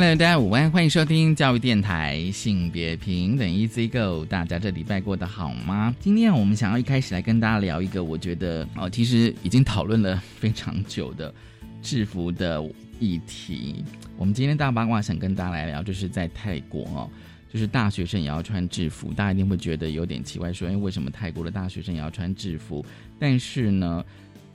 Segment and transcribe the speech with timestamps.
[0.00, 4.24] Hello，大家午安，欢迎收听教育电台性别平等 Easy Go。
[4.24, 5.94] 大家这礼拜过得好吗？
[6.00, 11.30] 今天我们想要一开始来跟大家聊一个，我觉得哦，其实已经讨论了非常久的
[11.82, 12.64] 制服的
[12.98, 13.84] 议题。
[14.16, 17.10] 我们今天大八卦想跟大家来聊，就是在泰国哦，
[17.52, 22.82] 就是大学生也要穿制服，大家一定会觉得有点奇怪，说，哎，为什么泰国的大学生也要穿制服？
[23.18, 24.02] 但是呢？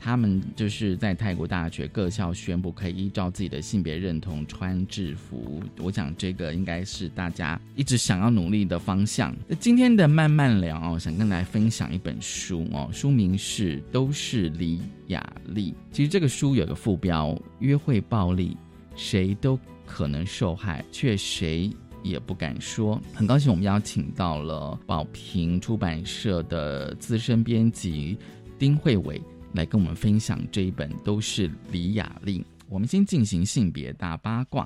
[0.06, 9.36] 他们就是在泰国大学各校宣布可以依照自己的性别认同穿制服，我想这个应该是大家一直想要努力的方向。
[9.48, 15.72] 那今天的慢慢聊哦，想跟大家分享一本书哦，书名是《都是李雅丽》。
[15.92, 18.56] 其实这个书有个副标：约会暴力，
[18.96, 21.72] 谁都可能受害，却谁
[22.04, 23.02] 也不敢说。
[23.12, 28.16] 很高兴我们邀请到了宝瓶出版社的资深编辑
[28.60, 29.20] 丁慧伟。
[29.56, 32.46] 来跟我们分享这一本都是李雅丽。
[32.68, 34.66] 我们先进行性别大八卦。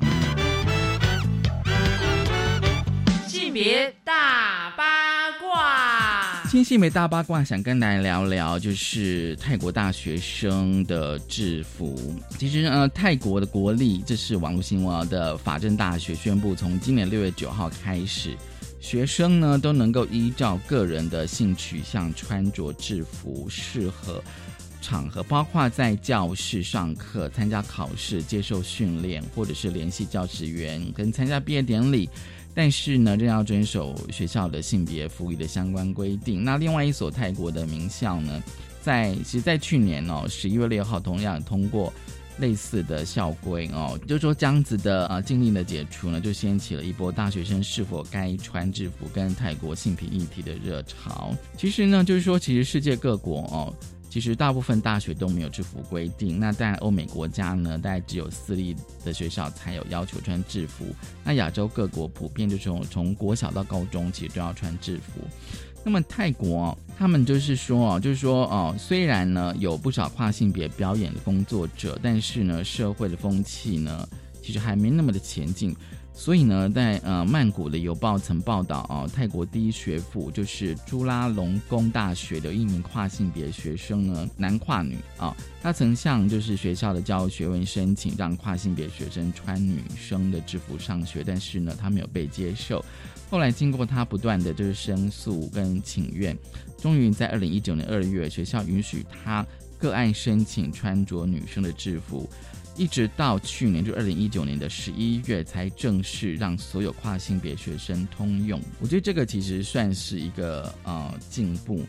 [3.28, 12.00] 性别大八卦，今天性别大八卦想跟大家聊聊，就是泰国大学生的制服。
[12.38, 18.38] 其实呃，泰国的国立这是网络新闻的法政大学宣布，从今年六月九号开始，
[18.80, 24.24] 学生呢都能够依照个人的性取向穿着制服，适合。
[24.82, 32.10] 场合包括在教室上课、参加考试、接受训练，或者是联系教职员跟参加毕业典礼，
[32.54, 36.44] 但是呢，仍要遵守学校的性别福利的相关规定。
[36.44, 38.42] 那另外一所泰国的名校呢，
[38.82, 41.94] 在其实，在去年哦，十一月六号同样通过
[42.38, 51.36] 类似的校规哦，就说这样子的啊禁令的解除呢，就掀起了一波大学生是否该穿制服跟泰国性别议题的热潮。
[51.58, 53.74] 其实呢，就是说，其实世界各国哦。
[54.10, 58.76] 其实大部分大学都没有制服规定，那在欧美国家呢，大概只有私立
[59.06, 60.86] 的学校才有要求穿制服。
[61.24, 65.22] 那亚洲各国普遍就是从从国小到高中其实都要穿制服。
[65.84, 74.08] 那么泰国他们就是说哦，就是说哦，虽然呢有不少跨性别表演的工作者，但是呢社会的风气呢
[74.42, 75.76] 其实还没那么的前进。
[76.20, 92.84] 所以呢，在呃曼谷的邮报曾报道啊，泰国第一学府就是朱拉隆功大学的一名跨性别学生呢，男跨女啊，他曾向就是学校的教育学问申请让跨性别学生穿女生的制服上学，但是呢，他没有被接受。
[93.30, 96.38] 后来经过他不断的就是申诉跟请愿，
[96.78, 99.48] 终于在二零一九年二月，学校允许他
[99.78, 102.30] 个案申请穿着女生的制服。
[102.80, 108.60] 一直到去年，就二零一九年的十一月，才正式让所有跨性别学生通用。
[108.80, 111.82] 我觉得这个其实算是一个呃进步。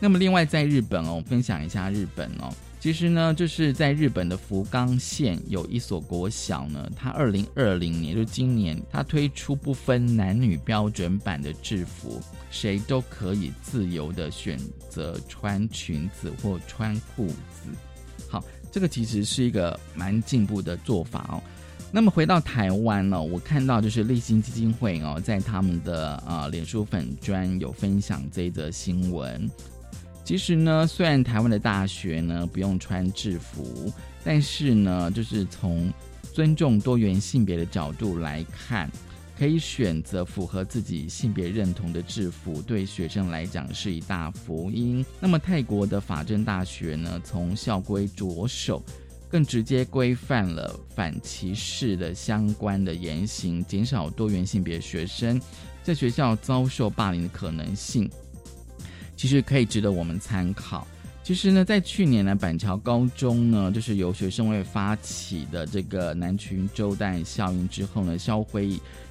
[0.00, 2.50] 那么，另外在日本哦，分享一下日本哦，
[2.80, 17.68] 其实呢，就是在日本的福冈县有一所国小呢，它二零二零年就今年，它推出不分男女标准版的制服，谁都可以自由的选择穿裙子或穿裤子。
[18.70, 21.42] 这个其实是一个蛮进步的做法哦。
[21.90, 29.50] 那么回到台湾呢，我看到就是立新基金会哦，在他们的呃脸书粉专有分享这一则新闻。
[30.22, 33.90] 其实呢，虽然台湾的大学呢不用穿制服，
[34.22, 35.90] 但是呢，就是从
[36.34, 38.90] 尊重多元性别的角度来看。
[39.38, 45.06] 可以选择符合自己性别认同的制服，对学生来讲是一大福音。
[45.20, 48.82] 那么泰国的法政大学呢，从校规着手，
[49.28, 55.40] 更直接规范了反歧视的相关的言行，减少多元性别学生
[55.84, 58.10] 在学校遭受霸凌的可能性，
[59.16, 60.84] 其实可以值得我们参考。
[61.28, 68.70] 其实呢，在去年呢，板桥高中呢，就是由学生会发起的这个男群周代效应之后呢，校徽。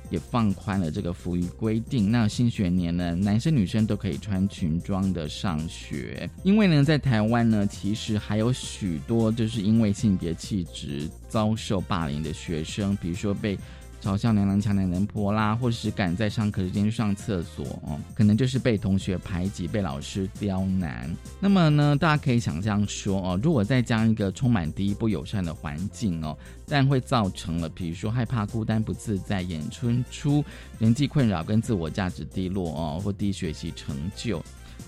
[0.09, 6.29] 也放宽了这个服役规定，那新学年呢，男生女生都可以穿裙装的上学。
[6.43, 13.59] 因为呢，在台湾呢，其实还有许多就是因为性别气质遭受霸凌的学生，比如说被
[14.01, 21.09] 嘲笑娘娘腔、娘娘婆啦，或者是赶在上课时间去上厕所哦，可能就是被同学排挤、被老师刁难。
[21.39, 30.45] 那么呢，大家可以想象说哦，如果再将一个充满敌意、不友善的环境哦，但会造成了，比如说害怕、孤单、不自在、演春出
[30.79, 34.41] 人际困扰跟自我价值低落哦，或低学习成就。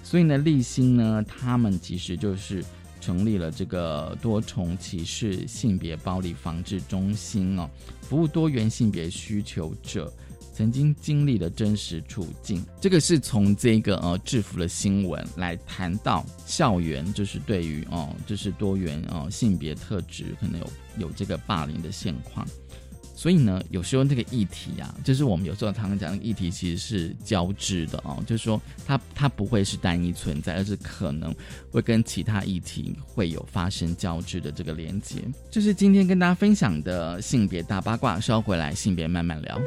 [0.03, 2.63] 所以呢，立心呢，他们其实就是
[2.99, 7.69] 成立了这个多重歧视性别暴力防治中心哦，
[8.01, 10.11] 服务多元性别需求者
[10.53, 12.65] 曾经经历的真实处境。
[12.81, 20.67] 这个是从这个呃制服的新闻来谈到校园，就是对于哦，就是多元哦性别特质可能有
[20.97, 22.45] 有这个霸凌的现况。
[23.19, 31.35] 所以呢，有时候那个议题啊，就是我们有时候常常讲，的议题其实是交织的哦，就是说它它不会是单一存在，而是可能
[31.69, 35.21] 会跟其他议题会有发生交织的这个连接。
[35.51, 39.59] 这是今天跟大家分享的性别大八卦，稍回来性别慢慢聊。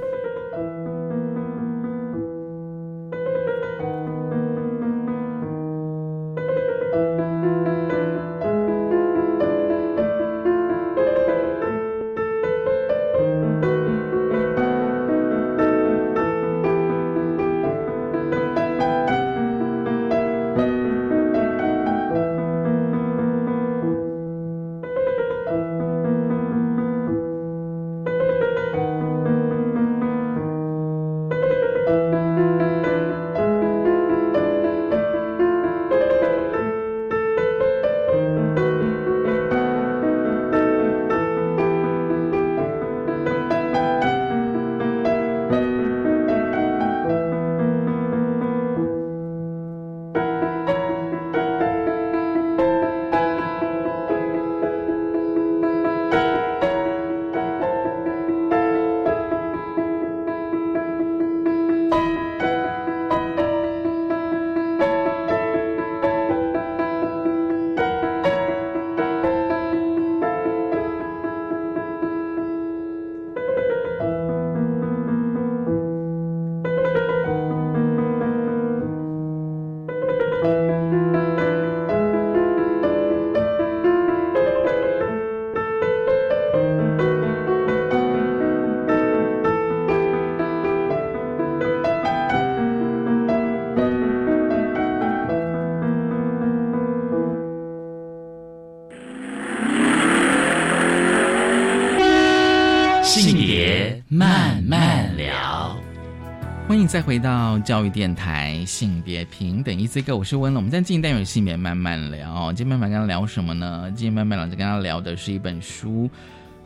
[107.03, 110.61] 回到教育电台性别平等一 C 哥，我是温龙。
[110.61, 113.91] 我们在进单元性别慢慢聊，今天慢慢跟他聊什么呢？
[113.97, 116.09] 今天慢慢老师跟他聊的是一本书，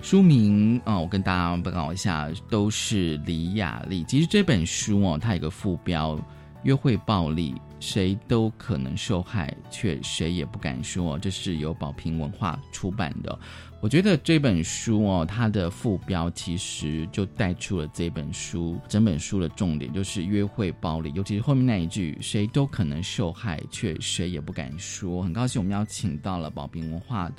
[0.03, 4.05] 书名啊、我跟大家报告一下，都是李雅丽。
[4.05, 6.19] 其实这本书哦，它有个副标：
[6.65, 11.19] 约会暴力，谁都可能受害，却谁也不敢说。
[11.19, 13.39] 这是由宝瓶文化出版的。
[13.83, 25.23] 我觉得这本书哦，它的副标其实就带出了这本书整本书的重点，就是约会暴力，尤其是后面那一句“谁都可能受害，却谁也不敢说”。
[25.23, 27.31] 很高兴我们邀请到了宝瓶文化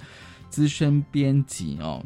[0.50, 2.01] 资深编辑哦，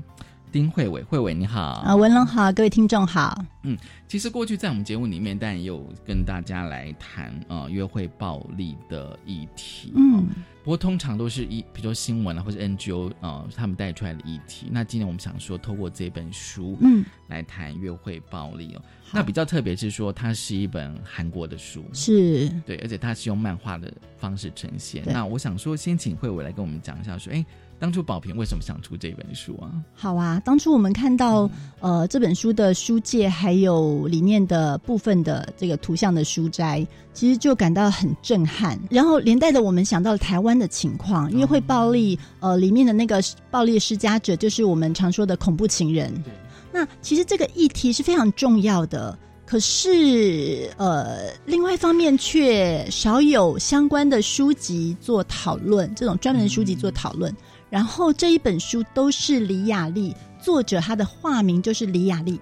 [0.51, 3.41] 丁慧伟，慧伟你好啊，文龙好，各位听众好。
[3.63, 3.77] 嗯
[4.07, 10.27] 其实过去在我们节目里面，当然也有跟大家来谈呃约会暴力的议题，嗯，
[10.61, 14.67] 不过通常都是一，比如说新闻啊，或者 NGO 呃他们带出来的议题。
[14.69, 18.81] 那今天我们想说，透过这本书，嗯，来谈约会暴力哦。
[19.13, 25.03] 那比较特别是说，它是一本韩国的书，是对，而且它是用漫画的方式呈现。
[25.05, 27.45] 那我想说，先请慧伟来跟我们讲一下，说，哎，
[27.81, 29.73] 当初宝平为什么想出这本书啊？
[29.95, 30.39] 好啊。
[30.45, 38.79] 当初我们看到呃这本书的书界，还有里面的部分的这个图像的书斋，其实就感到很震撼。
[38.91, 43.19] 然后连带的，我们想到了台湾的情况，因为会暴力，呃，里面的那个
[43.49, 46.13] 暴力施加者就是我们常说的恐怖情人。
[46.23, 46.31] 对，
[46.71, 57.35] 那其实这个议题是非常重要的，可是呃，另外一方面却少有相关的书籍做讨论，这种专门的书籍做讨论。
[57.71, 62.39] 然后这一本书都是李雅丽，作者她的化名就是李雅丽，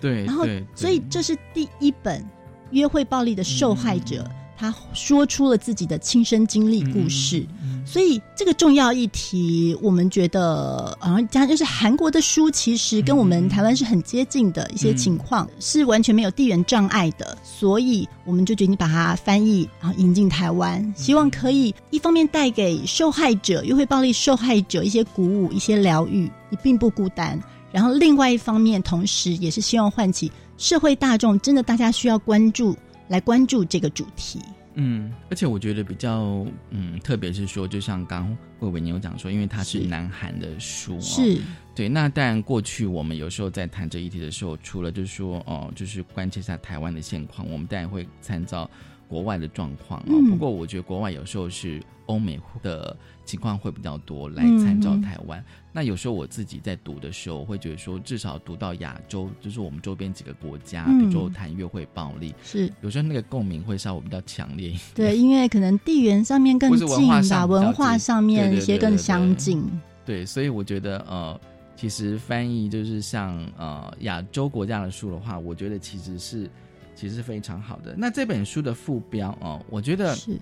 [0.00, 0.44] 对，然后
[0.74, 2.24] 所以这是第一本
[2.70, 4.28] 约会暴力的受害者，
[4.60, 7.46] 他说出了自己的亲身经历故事。
[7.86, 17.36] 所以这个重要议题，我们觉得，好像加就是韩国的书，其实跟我们台湾是很接近的一些情况，是完全没有地缘障碍的。
[17.42, 27.40] 所以我们就决定把它翻译，然后引进台湾，希望可以一方面带给受害者、约会暴力受害者一些鼓舞、一些疗愈，你并不孤单。
[27.72, 32.76] 然后另外一方面，同时也是希望唤起社会大众，真的大家需要关注，
[33.10, 34.40] 来关注这个主题。
[34.74, 41.40] 嗯，而且我觉得比较嗯，特别是说，就像刚魏伟你有讲说，因为它是是南韩的书、哦，是，
[41.74, 41.88] 对。
[41.88, 48.70] 那当然，过去我们有时候在谈这议题的时候，除了就是说哦，就是关切一下台湾的现况，我们当然会参照
[49.08, 50.06] 国外的状况哦。
[50.12, 55.44] 嗯不过我觉得国外有时候是欧美的情况会比较多来参照嗯台湾。
[55.72, 64.80] 那有时候我自己在读的时候，我会觉得说，至少读到亚洲，就是我们周边几个国家，嗯比如说谈约会暴力，是有时候那个共鸣会稍微比较强烈一点。
[64.94, 69.62] 对，因为可能地缘上面更近吧，文化上面一些更相近。
[70.04, 71.40] 对，所以我觉得呃，
[71.76, 76.50] 其实翻译就是像呃亚洲国家的书的话，我觉得其实是
[76.96, 77.94] 其实是非常好的。
[77.96, 80.36] 那这本书的副标哦，我觉得是，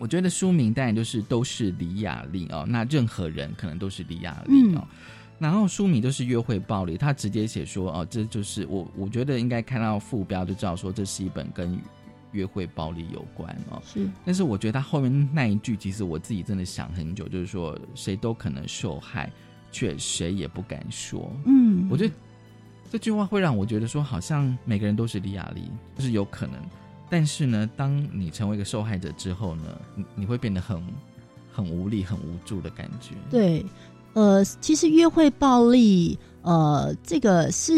[0.00, 4.88] 我觉得书名当然就是都是李雅丽哦，那任何人可能都是李雅丽哦。
[5.38, 11.78] 然后书名就是约会暴力，他直接写说哦，这就是我我觉得应该看到副标就知道说这是一本跟
[12.32, 13.80] 约会暴力有关哦。
[13.84, 19.30] 是，但是我觉得他后面那一句，其实我自己真的想很久，就是说谁都可能受害，
[19.70, 21.30] 却谁也不敢说。
[21.44, 22.14] 嗯，我觉得
[22.90, 26.54] 这句话会让我觉得说，好像每个人都是李雅丽，就是有可能。
[27.10, 29.64] 但是呢，当你成为一个受害者之后呢，
[29.96, 30.80] 你你会变得很
[31.52, 33.14] 很无力、很无助的感觉。
[33.28, 33.66] 对，
[34.14, 37.72] 呃，其实约会暴力，呃，这个是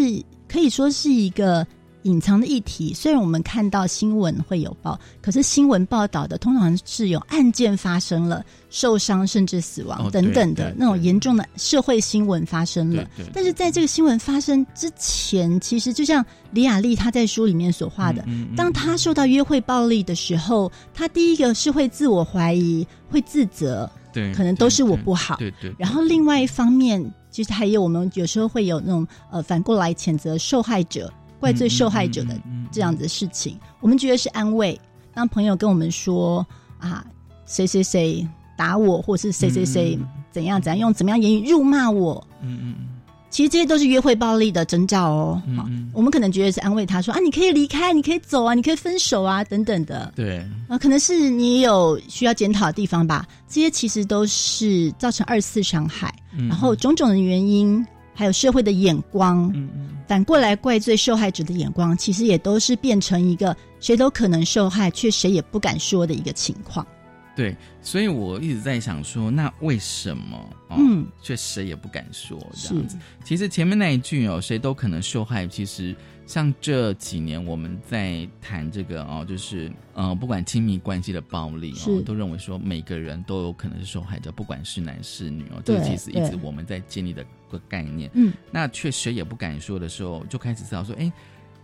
[0.46, 1.66] 可以说是一个
[2.02, 2.92] 隐藏的议题。
[2.94, 25.36] 虽然我们看到新闻会有报，可是新闻报道的通常是有案件发生了、受伤甚至死亡哦等等的那种对严重的社会新闻发生了但是在这个新闻发生之前，其实就像李雅丽她在书里面所画的，嗯嗯嗯当她受到约会暴力的时候，她第一个是会自我怀疑，会自责，对，可能都是我不好。
[25.36, 25.70] 对对。
[25.70, 34.80] 对然后另外一方面，其实还有我们有时候会有那种呃反过来谴责受害者、怪罪受害者的这样子的事情，我们觉得是安慰。
[35.12, 36.46] 当朋友跟我们说
[36.78, 37.04] 啊，
[37.46, 38.24] 谁谁谁
[38.56, 39.98] 打我，或是谁谁谁
[40.30, 42.88] 怎样怎样用怎么样言语辱骂我，嗯嗯嗯
[43.28, 45.42] 其实这些都是约会暴力的征兆哦。
[45.56, 50.12] 好嗯嗯我们可能觉得是安慰他说啊，你可以离开，你可以走啊，你可以分手啊，等等的。
[50.14, 53.26] 对，啊，可能是你也有需要检讨的地方吧。
[53.48, 57.84] 这些其实都是造成二次伤害，嗯然后种种的原因，
[58.14, 66.86] 还有社会的眼光，嗯嗯反过来怪罪受害者的眼光，其实也都是变成一个谁都可能受害，却谁也不敢说的一个情况。
[67.34, 70.36] 对，所以我一直在想说，那为什么？
[70.68, 72.98] 哦、嗯，却谁也不敢说这样子。
[73.24, 75.46] 其实前面那一句哦，谁都可能受害。
[75.46, 75.96] 其实
[76.32, 85.60] 像这几年我们在谈这个哦，就是呃，不管亲密关系的暴力哦是，都认为说每个人都有可能是受害者，不管是男是女哦。
[85.62, 88.10] 这对个其实一直我们在建立的个概念。
[88.14, 91.12] 嗯，那却谁也不敢说的时候，就开始思考说，哎。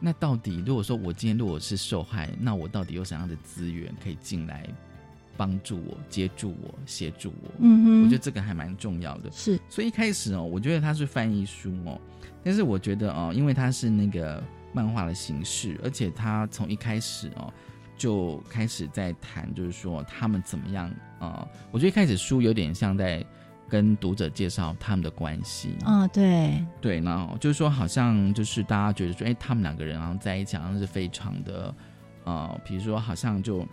[0.00, 4.64] 那到底，如果说我今天如果是受害，那我到底有什么样的资源可以进来
[5.36, 7.50] 帮助我、接住我、协助我？
[7.58, 9.32] 嗯哼，我觉得这个还蛮重要的。
[9.32, 12.00] 是所以一开始哦，我觉得他是翻译书哦，
[12.44, 14.40] 但是我觉得哦，因为他是那个
[14.72, 17.52] 漫画的形式，而且他从一开始哦
[17.96, 23.24] 就开始在谈，就是说他们怎么样啊、呃我觉得一开始书有点像在
[23.68, 31.74] 跟读者介绍他们的关系，啊、对，对，然后就是说好像就是大家觉得说，哎，他们两个人好像在一起，好像是非常的
[32.24, 33.66] 呃，比如说好像就。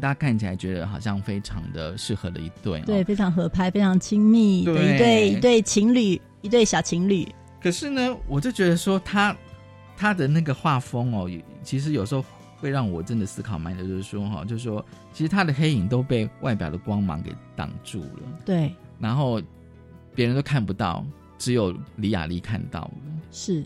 [0.00, 7.32] 大家看起来觉得好像非常的适合的一对、哦，对，非常合拍，非常亲密的一对对一对情侣，一对小情侣。
[7.62, 9.32] 可是呢，我就觉得说他
[9.96, 11.30] 他的那个画风哦，
[11.62, 12.24] 其实有时候
[12.56, 19.40] 会让我真的思考蛮久，就是说哈、就是说其实他的黑影都被外表的光芒给挡住了，对，然后
[20.14, 21.04] 别人都看不到，
[21.38, 22.92] 只有李雅丽看到了。
[23.30, 23.64] 是，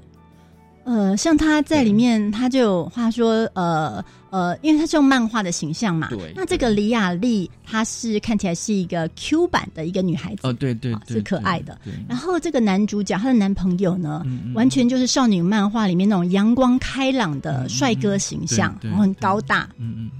[0.88, 11.92] 呃，像他在里面，他就有话说，呃呃，因为他是用漫画的形象嘛，对那这个李雅丽，她是看起来是一个 Q 版的一个女孩子，哦，对对对，啊是可爱的对。
[12.08, 20.10] 然后这个男主角，她的男朋友呢，完全就是少女漫画里面那种阳光开朗的帅哥形象，然后很高大，嗯嗯。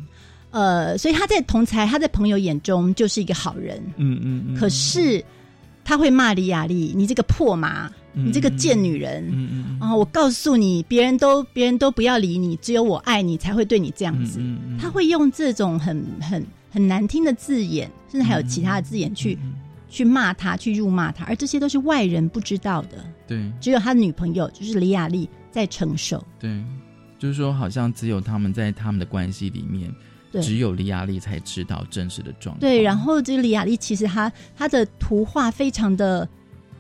[0.51, 3.83] 呃，所以他在同才，他在朋友眼中就是一个好人。
[3.97, 5.25] 嗯嗯嗯，可是
[5.83, 9.25] 他会骂李雅丽：“你这个破麻，你这个贱女人。
[9.29, 9.95] 嗯嗯嗯啊！
[9.95, 14.41] 我告诉你，别人都别人都不要理你，只有我爱你才会对你这样子。
[14.79, 19.55] 他会用这种很很很难听的字眼，甚至还有其他的字眼去、嗯
[19.91, 26.23] 去骂他，去辱骂他，而这些都是外人不知道的，对只有他的女朋友就是李雅丽在承受。
[26.39, 26.63] 对，
[27.19, 29.91] 就是说好像只有他们在他们的关系里面，
[30.31, 32.61] 对只有李雅丽才知道真实的状况。
[32.61, 36.29] 对，然后这个李雅丽其实她她的图画非常的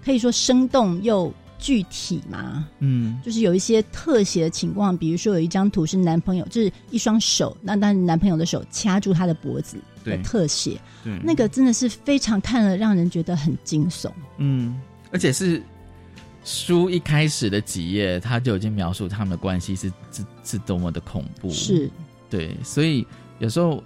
[0.09, 3.21] 可以说生动又具体嘛，嗯。
[3.23, 10.23] 就是有一些特写的情况，比如说有一张图是男朋友，就是一双手，那但是男朋友的手掐住他的脖子的对。
[10.23, 14.11] 特写，对，那个真的是非常看了让人觉得很惊悚。
[14.39, 14.81] 嗯，
[15.13, 15.63] 而且是
[16.43, 21.91] 书一开始的几页，他就已经描述他们的关系是是是多么的恐怖，是，
[22.31, 23.07] 对，所以
[23.41, 23.85] 有时候。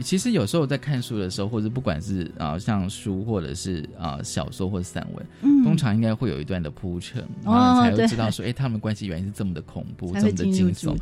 [0.00, 10.96] 其实有时候在看书的时候，或者不管是啊、像书或者是啊、小说或者散文，嗯，通常应该会有一段的铺陈，才会知道说，哎、他们关系原来是这么的恐怖，才这么的惊悚。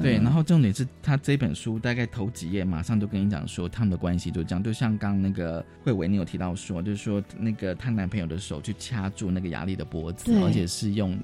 [0.00, 11.18] 对，然后重点是他这本书大概头几页，马上就跟你讲说他们的关系就这样，就像刚刚那个慧伟你有提到说，就是说那个她男朋友的手去掐住那个雅丽的脖子，而且是用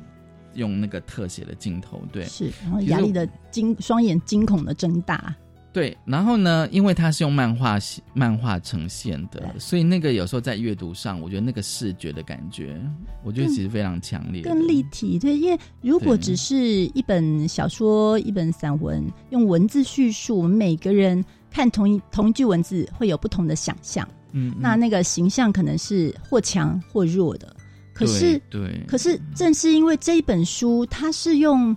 [0.54, 5.34] 用那个特写的镜头，对是，然后其实雅丽的惊双眼惊恐的睁大，
[5.72, 5.96] 对。
[6.04, 7.78] 然后呢，因为它是用漫画
[8.12, 12.80] 漫画呈现的，所以那个有时候在阅读上，我觉得那个视觉的感觉，
[13.22, 15.18] 我觉得其实非常强烈，更立体。
[15.18, 27.54] 对，因为如果只是一本小说、一本散文，用文字叙述，我们每个人看同一同一句文字会有不同的想象，嗯，嗯那那个形象可能是或强或弱的。
[27.92, 31.76] 可是，对对可是正是因为这一本书，它是用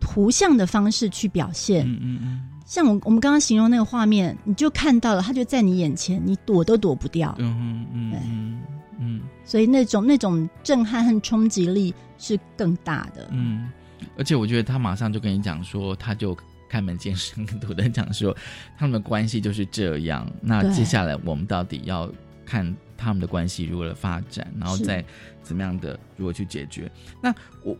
[0.00, 7.34] 图像的方式去表现，嗯嗯嗯像我我们刚刚形容那个画面，你就看到了，它就在你眼前，你躲都躲不掉。
[7.40, 8.62] 嗯嗯嗯
[9.00, 13.28] 嗯所以那种那种震撼和冲击力是更大的。
[13.32, 13.68] 嗯，
[14.16, 16.36] 而且我觉得他马上就跟你讲说，他就
[16.68, 18.32] 开门见山跟读的讲说，
[18.78, 20.24] 他们的关系就是这样。
[20.40, 22.08] 那接下来我们到底要
[22.46, 25.04] 看他们的关系如何的发展，然后再
[25.42, 26.88] 怎么样的如何去解决。
[27.20, 27.34] 那
[27.64, 27.76] 我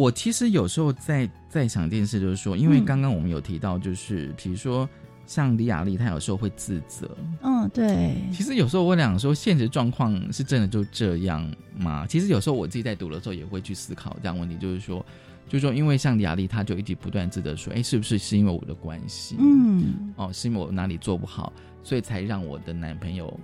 [0.00, 4.88] 我其实有时候在在想一件事，就是说，因为嗯刚刚我们有提到，就是比如说
[5.26, 7.14] 像李雅丽，她有时候会自责。
[7.42, 11.46] 嗯，对，其实有时候我想说，现实状况是真的就这样
[11.78, 12.06] 吗？
[12.08, 15.04] 其实有时候我自己在读的时候也会去思考这样的问题，就是说，
[15.46, 21.52] 就是说，因为像李雅丽，她就一直不断自责说，哎，是不是是因为我的关系？，嗯，哦，是因为我哪里做不好，
[21.84, 23.38] 所以才让我的男朋友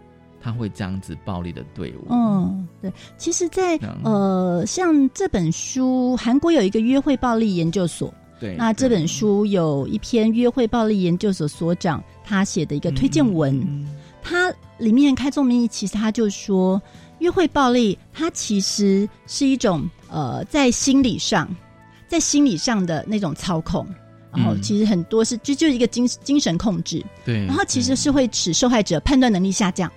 [0.47, 2.15] 他会这样子暴力的对我。
[2.15, 2.93] 嗯，对。
[3.19, 13.89] 其实在，呃，像这本书，韩国有一个约会暴力研究所，对，那这本书有一篇约会暴力研究所所长他写的一个推荐文，嗯。
[14.23, 16.81] 他里面开宗明义，其实他就说，
[17.19, 21.49] 约会暴力它其实是一种呃，在心理上，
[22.07, 23.85] 在心理上的那种操控。
[24.33, 24.63] 然后嗯。
[24.63, 29.91] 其实很多是就就是一个精精神控制，对，然后其实是会使受害者判断能力下降，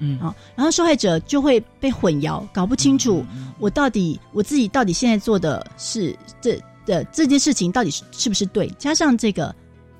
[0.00, 0.18] 嗯。
[0.18, 9.54] 啊，然后受害者就会被混淆，搞不清楚嗯我到底我自己到底现在做的是这的这件事情到底是是不是对，加上这个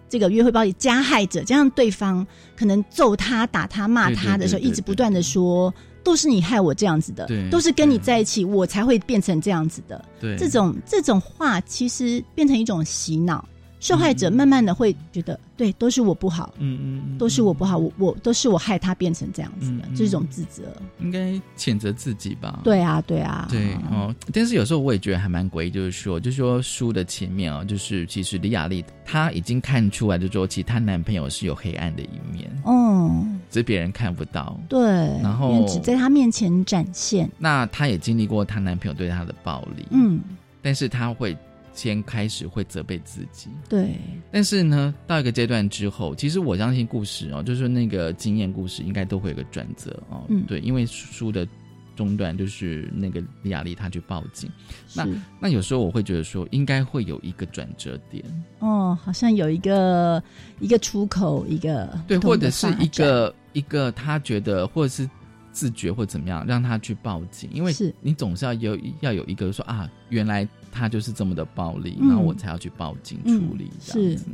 [0.09, 5.73] 这个约会暴力加害者，加上对方可能揍他、打他、骂他的时候，一直不断的说。
[6.03, 10.03] 都是你害我这样子的，都是跟你在一起，我才会变成这样子的。
[10.19, 10.35] 对。
[10.39, 13.47] 这种这种话，其实变成一种洗脑，
[13.81, 20.63] 受害者嗯慢慢的会觉得，对，都是我不好，嗯嗯嗯，都是我不好，我我都是我害他变成这样子的，这种自责。
[21.01, 22.61] 应该谴责自己吧？
[22.63, 34.61] 对啊，对啊，对哦，但是有时候我也觉得还蛮诡异，就是说，就是说书的前面啊、就是其实李雅丽她已经看出来，就是说，其实她男朋友是有黑暗的一面，嗯，只是别人看不到。
[34.69, 34.79] 对，
[35.23, 40.21] 然后只在她面前展现，那她也经历过她男朋友对她的暴力，，嗯，
[40.61, 41.35] 但是她会
[41.81, 43.97] 先开始会责备自己，对，
[44.31, 50.45] 但是呢，到一个阶段之后，其实我相信故事哦，就是那个经验故事应该都会有个转折哦，嗯。
[50.47, 51.49] 对，因为书的
[51.97, 54.51] 中段就是那个李雅丽她去报警。
[54.95, 55.09] 那
[55.41, 58.23] 那有时候我会觉得说，应该会有一个转折点，
[58.59, 60.23] 哦，好像有一个
[60.59, 65.09] 一个出口，一个对，或者是一个一个他觉得，或者是
[65.51, 67.95] 自觉或怎么样，让他去报警，因为是。
[68.03, 72.09] 你总是要有要有一个说啊，原来他就是这么的暴力，嗯。
[72.09, 74.17] 然后我才要去报警嗯处理，这样是。
[74.17, 74.27] 子。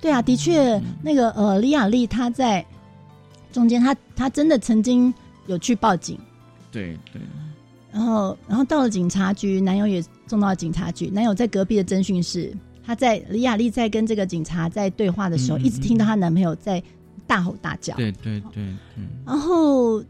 [0.00, 2.64] 对啊，的确，嗯那个呃，李雅丽她在
[3.50, 5.12] 中间，她她真的曾经
[5.46, 6.18] 有去报警，
[6.70, 7.20] 对对，
[7.90, 16.80] 然后然后到了警察局，男友也送到了警察局，男友在隔壁的侦讯室，她在李雅丽在跟这个警察在对话的时候，一直听到她男朋友在
[17.26, 18.64] 大吼大叫，对对对对，
[19.24, 20.04] 然后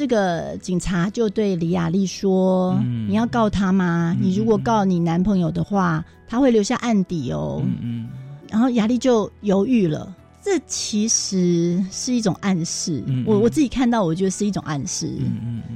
[0.00, 4.16] 这个警察就对李雅丽说：“嗯你要告他吗？
[4.18, 7.60] 嗯你如果告你男朋友的话，他会留下案底哦。
[7.62, 8.08] 嗯嗯
[8.48, 10.10] 然后雅丽就犹豫了。
[10.42, 15.12] 这其实是一种暗示，嗯嗯我我自己看到，我觉得是一种暗示。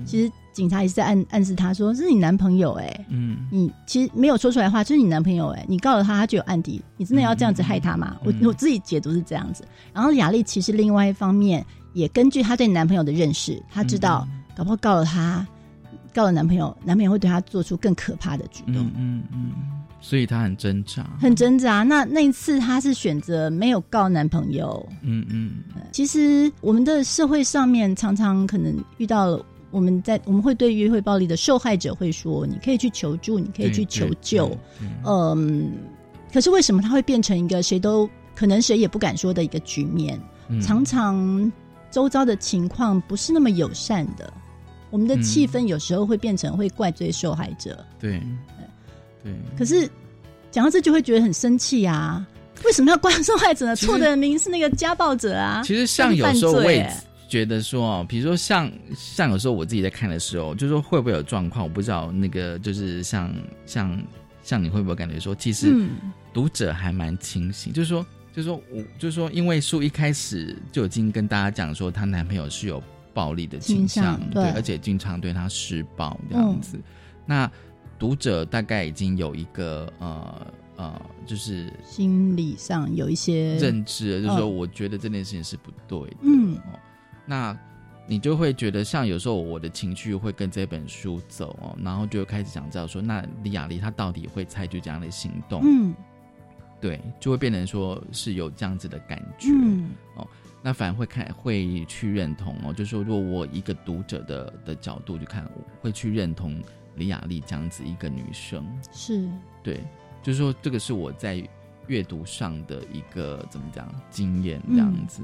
[0.07, 8.17] 其实警察也是在暗暗示他说：“这是你男朋友哎、嗯你其实没有说出来的话，就是你男朋友哎、你告了他，他就有案底，你真的要这样子害他吗？
[8.25, 9.65] 我我自己解读是这样子。
[9.93, 11.63] 然后雅丽其实另外一方面
[11.95, 15.47] 也根据她对男朋友的认识，她知道、搞不好告了她，
[16.13, 19.53] 告了男朋友，男朋友会对她做出更可怕的举动，嗯嗯嗯，
[20.01, 21.83] 所以她很挣扎，很挣扎。
[21.83, 24.87] 那那一次她是选择没有告男朋友。
[25.03, 25.55] 嗯嗯
[25.93, 34.57] 其实我们的社会上面常常可能遇到了，我们在我们会对约会暴力的受害者会说，你可以去求助，你可以去求救。
[35.07, 35.73] 嗯，
[36.33, 40.21] 可是为什么它会变成一个谁都可能谁也不敢说的一个局面？
[40.49, 41.51] 嗯常常
[41.95, 44.33] 周遭的情况不是那么友善的，
[44.91, 47.87] 我们的气氛有时候会变成会怪罪受害者。
[48.01, 48.21] 对
[49.23, 49.89] 对，可是
[50.51, 52.27] 讲到这就会觉得很生气啊！
[52.65, 53.77] 为什么要怪受害者呢？
[53.77, 55.63] 错的人明明是那个家暴者啊！
[55.65, 56.93] 其实像有时候我也
[57.29, 63.33] 觉得说哦，比如说像像有时候我自己在看的时候，就说会不会有状况，我不知道那个就是像
[63.67, 63.97] 像
[64.43, 65.91] 像你会不会感觉说，其实嗯
[66.33, 68.05] 读者还蛮清醒，就是说
[68.35, 76.77] 就是说我就是说，因为书一开始就已经跟大家讲说，她男朋友是有暴力的倾倾向对而且经常对她施暴这样子。
[77.25, 77.49] 那
[77.97, 86.17] 读者大概已经有一个呃呃，就是心理上有一些认知了，就是说，嗯我觉得这件事情是不对的。
[86.23, 86.79] 嗯哦，
[87.25, 87.57] 那
[88.09, 95.63] 你就会觉得，像有时候我的情绪会跟这本书走哦，然后就会开始想知道说，那李雅丽她到底会采取怎样的行动？
[95.65, 95.95] 嗯
[96.81, 99.49] 对，就会变成说是有这样子的感觉。
[99.51, 99.91] 嗯
[100.67, 106.59] 那反而会看会去认同哦，就是说，如果我一个读者的的角度去看，我会去认同
[106.95, 108.67] 李雅丽这样子一个女生。
[108.91, 109.29] 是
[109.63, 109.79] 对，
[110.23, 111.47] 就是说这个是我在
[111.87, 115.21] 阅读上的一个怎么讲经验这样子。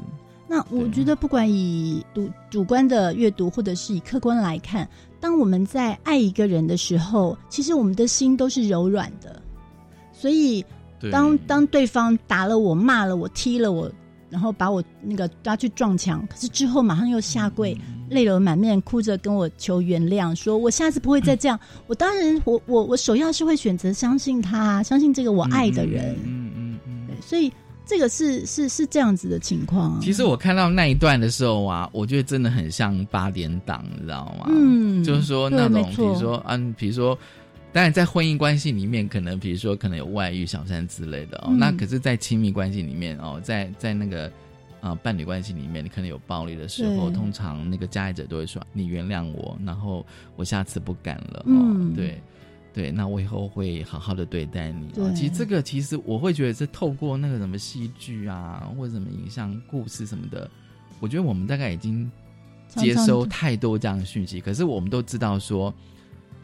[0.46, 4.86] 那我对觉得，不管以主主观的阅读，或者是以客观来看，
[5.20, 9.40] 当我们在爱一个人的时候，其实我们的心都是柔软的。
[10.12, 10.68] 所以，对，
[11.10, 13.90] 当当对方打了我、骂了我、踢了我，
[14.28, 17.76] 然后把我那个抓去撞墙，可是之后马上又下跪，
[18.10, 21.58] 泪流满面，哭着跟我求原谅，说我下次不会再这样。
[21.86, 26.16] 我当然，我我我首要是会选择相信他，相信这个我爱的人。
[26.24, 27.52] 嗯嗯嗯对，所以
[27.86, 30.00] 这个是是是这样子的情况。
[30.00, 34.46] 其实我看到那一段的时候啊，我觉得真的很像八点档，你知道吗？
[34.48, 37.18] 嗯就是说那种，比如说嗯，比如说。
[37.72, 41.50] 当然，在婚姻关系里面，可能比如说可能有外遇、小三之类的哦。
[41.50, 44.32] 嗯那可是，在亲密关系里面哦，在在那个
[44.80, 50.04] 呃伴侣关系里面，你可能有暴力的时候，通常那个加害者都会说：“你原谅我，然后
[50.34, 52.20] 我下次不敢了。”哦，嗯对
[52.74, 54.88] 对，那我以后会好好的对待你。
[54.96, 60.50] 哦其实这个其实我会觉得是透过那个什么戏剧啊，或者什么影像故事什么的，
[60.98, 62.10] 我觉得我们大概已经
[62.66, 65.72] 接收太多这样的讯息，可是我们都知道说。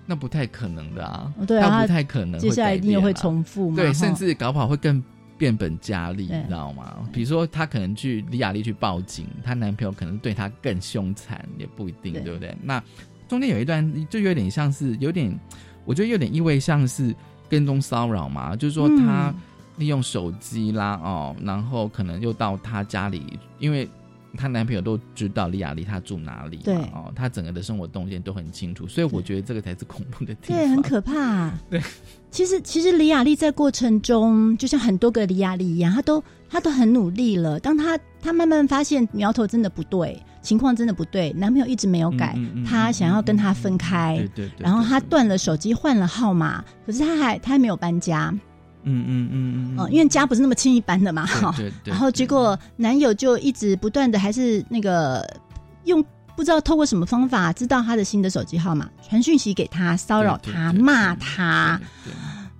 [0.06, 3.76] 那不太可能的啊，哦对啊那不太可能接下来一定又会重复嘛？
[3.76, 5.02] 对，甚至搞不好会更
[5.36, 6.96] 变本加厉，你知道吗？
[7.12, 12.56] 比如说，她可能去李雅丽去报警，她男朋友可能对她更凶残，也不一定，对对不对？
[12.62, 12.82] 那
[13.28, 15.36] 中间有一段就有点像是有点，
[15.84, 17.14] 我觉得有点意味像是
[17.48, 19.34] 跟踪骚扰嘛，就是说嗯她
[19.78, 23.88] 利用手机啦，哦，然后可能又到她家里，因为。
[24.36, 30.56] 她男朋友都知道李雅丽她住哪里，对哦，她整个的生活动线都很清楚，所以我觉得这个才是恐怖的地方。
[30.58, 31.50] 对，很可怕。
[31.70, 31.80] 对，
[32.30, 37.58] 其实其实李雅丽在过程中，就像很多个李雅丽一样，她都她都很努力了。
[37.58, 48.34] 当她她慢慢发现苗头真的不对，情况真的不对，男朋友一直没有改，嗯嗯嗯她想要跟他分开，对对对，然后她，断了手机，换了号码，可是她还她还没有搬家，
[48.86, 51.54] 嗯嗯嗯嗯嗯、因为家不是那么轻易搬的嘛，哈。
[51.84, 55.28] 然后结果男友就一直不断的还是那个
[55.84, 56.02] 用
[56.34, 61.80] 不知道透过什么方法知道他的新的手机号码，传讯息给他，骚扰他，骂他，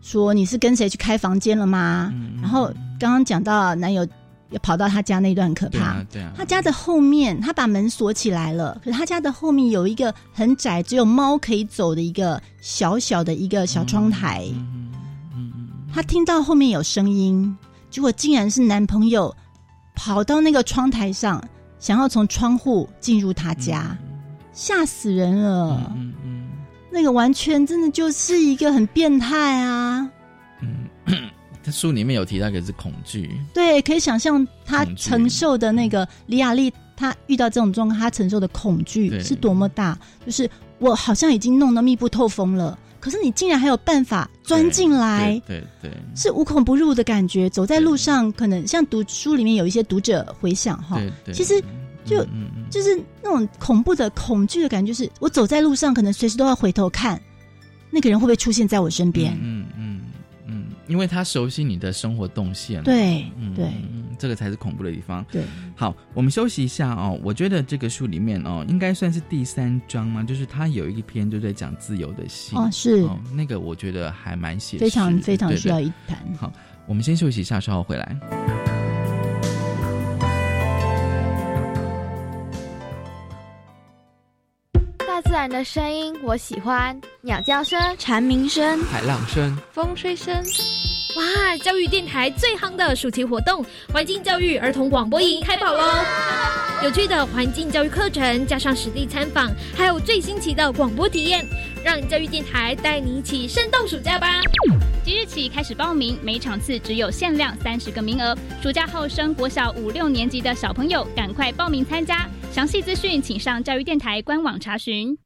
[0.02, 2.12] 说你是跟谁去开房间了吗？
[2.14, 4.06] 嗯然后刚刚讲到男友
[4.50, 5.78] 也跑到他家那一段很可怕。
[5.78, 8.80] 对啊对啊，他家的后面，他把门锁起来了。
[8.82, 14.46] 可是他家的后面有一个很窄，只有猫可以走的一个小小的一个小窗台。
[14.52, 14.88] 嗯嗯
[15.96, 17.56] 嗯嗯他听到后面有声音，
[17.88, 19.34] 结果竟然是男朋友
[19.94, 21.42] 跑到那个窗台上，
[21.78, 23.96] 想要从窗户进入她家，
[24.52, 25.90] 吓死人了！
[25.96, 26.48] 嗯嗯
[26.92, 30.06] 那个完全真的就是一个很变态啊！
[30.60, 31.30] 嗯嗯，
[31.64, 39.98] 他 书里面有提到一个是恐惧，对，可以想象他承受的那个李雅丽，她遇到这种状况，她承受的恐惧是多么大。
[40.24, 47.48] 就是我好像已经弄得密不透风了，可是你竟然还有办法钻进来，对对对，是无孔不入的感觉。
[47.48, 51.62] 走在路上，可能像读书里面有一些读者回想哈，对对，其实
[52.04, 52.64] 就嗯嗯嗯。
[52.68, 57.22] 就是那种恐怖的恐惧的感觉，就是我走在路上，可能随时都要回头看，
[57.92, 59.32] 那个人会不会出现在我身边？
[59.40, 60.00] 嗯嗯嗯。
[60.48, 65.24] 嗯，因为他熟悉你的生活动线嘛，对嗯对，嗯这个才是恐怖的地方。
[65.30, 67.18] 对，好，我们休息一下哦。
[67.22, 76.18] 我觉得这个书里面哦，应该算是第三章嘛，就是它有一篇就在讲自由的心哦，是哦，那个我觉得还蛮写非常非常需要一谈。
[76.38, 76.52] 好，
[76.86, 78.16] 我们先休息一下，稍后回来。
[84.98, 90.44] 大自然的声音我喜欢，鸟叫声、蝉鸣声、海浪声、风吹声。
[91.16, 91.56] 哇！
[91.56, 96.04] 教育电台最夯的暑期活动——环境教育儿童广播营开跑喽！
[96.84, 101.42] 有趣的环境教育课程，加上实地参访，还有最新奇的广播体验，
[101.82, 104.42] 让教育电台带你一起生动暑假吧！
[105.02, 108.36] 即日起开始报名，每场次只有限量三十个名额。
[108.62, 112.28] 暑假后升国小五六年级的小朋友，赶快报名参加。
[112.52, 115.16] 详细资讯请上教育电台官网查询。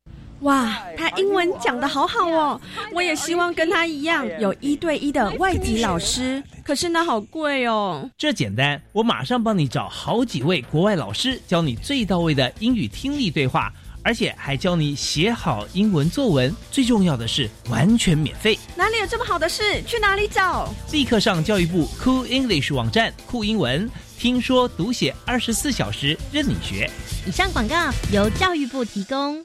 [0.41, 2.61] 哇，他英文讲得好好哦！
[2.93, 8.09] 我也希望跟他一样有一对一的外籍老师，可是那好贵哦。
[8.17, 13.71] 这简单，我马上帮你找好几位国外老师，教你最到位的英语听力对话，
[14.03, 16.55] 而且还教你写好英文作文。
[16.71, 18.59] 最重要的是，完全免费。
[18.75, 19.83] 哪里有这么好的事？
[19.83, 20.73] 去哪里找？
[20.91, 26.91] 立刻上教育部 Cool English 网站酷英文，听说读写二十四小时任你学。
[27.27, 29.45] 以上广告由教育部提供。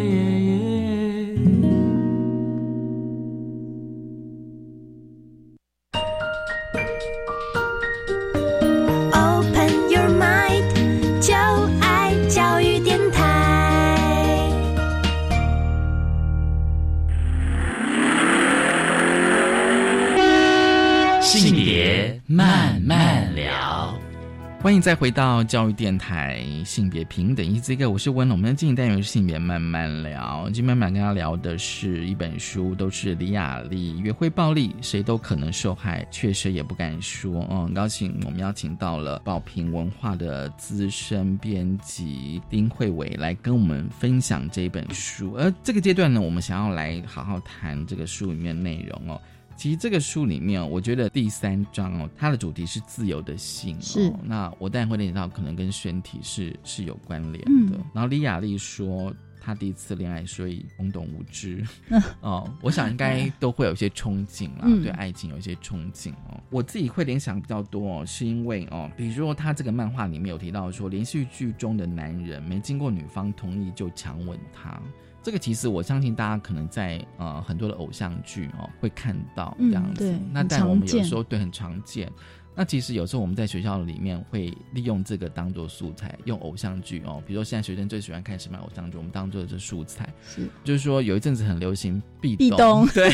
[24.61, 28.37] 欢迎再回到教育电台性别平等一这个，我是温龙。
[28.37, 30.43] 我们的进行单元是性别慢慢聊。
[30.53, 37.41] 今天慢慢跟大家聊的是一本书，都是李雅丽《约会暴力，谁都可能受害，确实也不敢说》。
[37.49, 45.33] 嗯，很高兴我们邀请到了宝瓶文化的资深编辑丁慧伟来跟我们分享这本书。
[45.39, 49.19] 而这个阶段呢，我们想要来好好谈这个书里面内容哦。
[49.61, 53.79] 其实这个书里面，我觉得第三章哦，它的主题是自由的性、哦。
[53.79, 57.77] 是，那我当然会联想到可能跟身体是是有关联的。
[57.77, 61.63] 嗯、然后李雅丽说，她第一次恋爱，所以懵懂无知。
[61.89, 66.41] 嗯 哦，我想应该都会有一些憧憬啦，嗯、对爱情有一些憧憬哦。
[66.49, 74.81] 我自己会联想比较多哦，是因为哦，比如说他这个漫画里面有提到说，连续剧中的男人没经过女方同意就强吻她。
[75.23, 82.11] 这个其实我相信大家可能在呃很多的偶像剧哦会看到这样子，嗯、那但我们有时候对很常见。
[82.53, 90.05] 那其实有时候我们在学校里面会利用这个当做素材，用偶像剧哦，比如说现在学生最喜欢看什么偶像剧，我们当做这素材。
[90.27, 93.09] 是，就是说有一阵子很流行壁壁咚，对，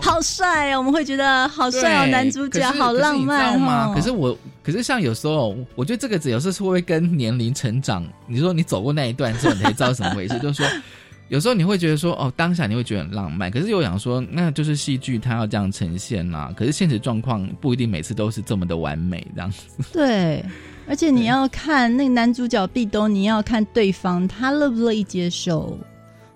[0.00, 3.92] 好帅哦，我们会觉得好帅哦，男主角好浪漫哦。
[3.94, 10.66] 可是我，可是像有时候，我觉得这个有时候是会跟年龄成长，你说你走过那一段之后，你才知道什么回事，就是说。
[11.28, 16.54] 有时候你会觉得说，哦，当下你会觉得很浪漫，可是又想说，那就是戏剧它要这样呈现呐、啊。
[16.56, 19.82] 可是现实状况不一定每次都是这么的完美，这样子。
[19.92, 20.42] 对，
[20.88, 25.78] 而且你要看那个男主角壁咚，你要看对方他乐不乐意接受，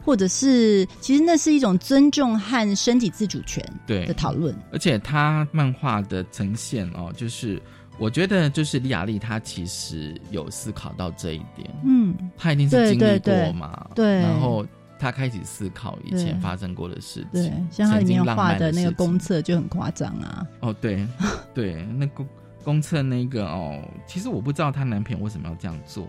[0.04, 4.54] 或者是其实那是一种尊重和身体自主权对的讨论。
[4.70, 7.58] 而且他漫画的呈现哦，就是
[7.98, 14.66] 我觉得就是李雅丽她其实有思考到这一点，嗯，她一定是经历过嘛，对，对然后。
[15.02, 20.46] 他开始思考以前发生过的事情，对，像他里面画的那个公厕就很夸张啊。
[20.60, 21.04] 哦，对，
[21.52, 22.24] 对，那公
[22.62, 26.06] 公厕那个哦，其实我不知道她男朋友为什么要这样做，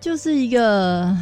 [0.00, 1.16] 就是一个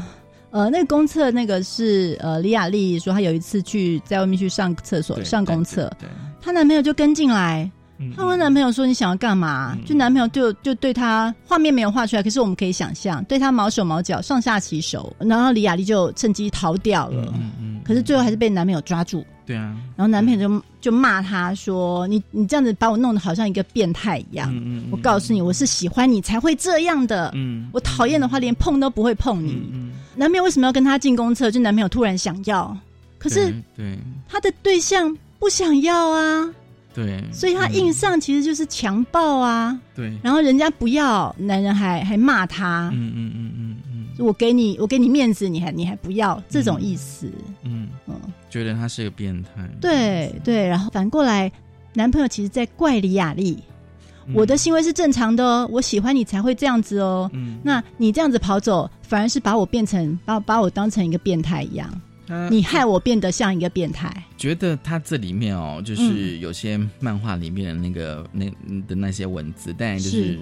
[0.51, 6.09] 呃，那个公厕那个是呃，李雅丽说她有一次去在外面去上厕所上公厕，对，
[6.41, 7.71] 她男朋友就跟进来。
[8.17, 17.33] 她问男朋友说：“你想要干嘛？”就男朋友就就对她画面没有画出来，可是我们可以想象，对她毛手毛脚，上下其手，然后李雅丽就趁机逃掉了。
[17.37, 19.25] 嗯嗯，可是最后还是被男朋友抓住。
[19.45, 24.53] 对啊，然后男朋友就就骂她说：“你你这样子把我弄得好像一个变态一样。
[24.55, 27.33] 嗯我告诉你，我是喜欢你才会这样的。
[27.35, 29.53] 嗯我讨厌的话，连碰都不会碰你。
[29.73, 31.51] 嗯男朋友为什么要跟她进公厕？
[31.51, 32.77] 就男朋友突然想要，
[33.19, 36.49] 可是对他的对象不想要啊，
[36.95, 39.79] 对，所以他硬上其实就是强暴啊。
[39.95, 42.91] 对，然后人家不要，男人还还骂他。
[42.93, 47.31] 嗯嗯嗯嗯嗯，我给你我给你面子，你还你还不要，这种意思。
[47.63, 48.15] 嗯嗯，
[48.51, 49.69] 觉得他是个变态。
[49.81, 51.51] 对对，然后反过来，
[51.95, 53.59] 男朋友其实在怪李雅丽。
[53.59, 57.29] 嗯我的行为是正常的哦，我喜欢你才会这样子哦。
[57.35, 61.91] 嗯那你这样子跑走，反而是把我变成把把我当成一个变态一样，
[62.33, 64.11] 他你害我变得像一个变态。
[64.39, 68.47] 觉得他这里面哦，嗯就是有些漫画里面的那个、那
[68.89, 70.39] 的那些文字，当然就是是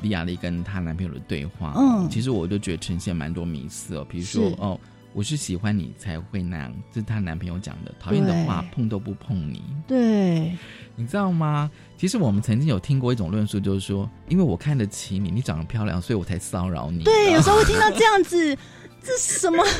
[0.00, 1.74] 莉亚丽跟她男朋友的对话。
[1.76, 4.78] 嗯其实我就觉得呈现蛮多迷思哦，比如说哦，
[5.12, 9.62] 我是喜欢你才会那样，这是她男朋友讲的，讨厌的话碰都不碰你。
[9.86, 10.56] 对，
[10.96, 11.70] 你知道吗？
[11.96, 17.04] 其实我们曾经有听过一种论述，就是说，因为我看得起你，你长得漂亮，所以我才骚扰你。
[17.04, 18.56] 对，有时候会听到这样子，
[19.04, 19.62] 这是什么？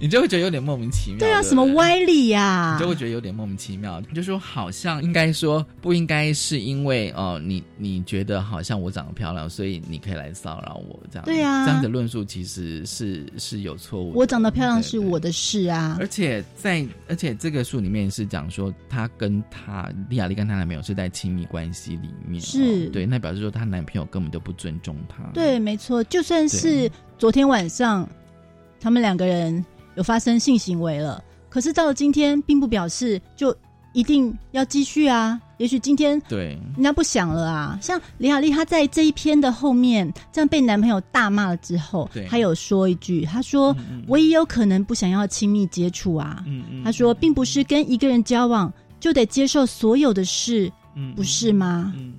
[0.00, 1.20] 你就会觉得有点莫名其妙。
[1.20, 11.24] 对啊，不什么歪理呀、你就会觉得有点莫名其妙，就说好像应该说不应该是因为哦、你你觉得好像我长得漂亮，所以你可以来骚扰我这样。
[11.24, 14.18] 对啊这样的论述其实是是有错误的。
[14.18, 16.08] 我长得漂亮是我的事啊而。
[16.08, 25.22] 且在而且这个书里面是讲说，她跟她莉亚丽跟她男朋友是在亲密关系里面，是哦对，那表示说她男朋友根本就不尊重她。
[25.32, 28.08] 对，没错，就算是昨天晚上
[28.84, 33.56] 他们两个人有发生性行为了，可是到了今天，并不表示就
[33.94, 35.40] 一定要继续啊。
[35.56, 37.78] 也许今天对人家不想了啊。
[37.80, 43.74] 像李雅丽，她在这一篇的后面，这样被男朋友大骂了之后，她有说一句，她说
[44.06, 48.70] ：“我也有可能不想要亲密接触啊。”嗯嗯她说，并不是跟一个人交往
[49.00, 51.90] 就得接受所有的事，嗯不是吗？
[51.96, 52.12] 嗯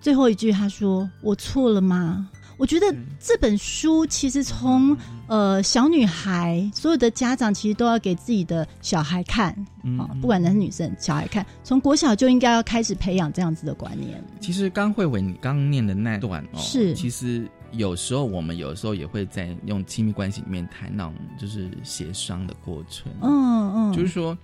[0.00, 2.28] 最后一句，她说：“我错了吗？”
[2.60, 4.94] 我觉得这本书其实从
[5.28, 14.22] 呃小女孩，所有的家长其实都要给自己的小孩看，嗯啊、不管男生女生，小孩看，从国小就应该要开始培养这样子的观念。
[14.40, 16.94] 其实刚慧伟你刚念的那段哦，是。
[16.94, 24.36] 其实有时候我们有时候也会在用亲密关系里面谈那种就是协商的过程，嗯嗯，就是说，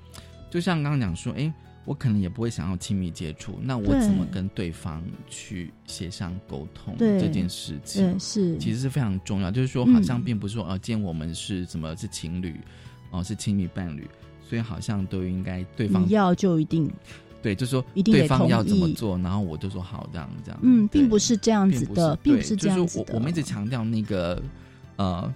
[0.51, 1.53] 就像刚刚讲说，哎，
[1.87, 8.11] 我可能也不会想要亲密接触，那我怎么跟对方去协商沟通对这件事情？
[8.13, 9.51] 对是其实是非常重要。
[9.51, 12.55] 就是说，嗯好像并不是说，呃，今天我们是什么是情侣，
[13.13, 14.05] 哦、是亲密伴侣，
[14.47, 16.91] 所以好像都应该对方要就一定
[17.41, 20.59] 对，就是说一定对方要怎么做，然后我就说好，这样这样。
[20.63, 23.05] 嗯，并不是这样子的，并不是这样子的。
[23.05, 24.43] 就是我我们一直强调那个
[24.97, 25.33] 呃，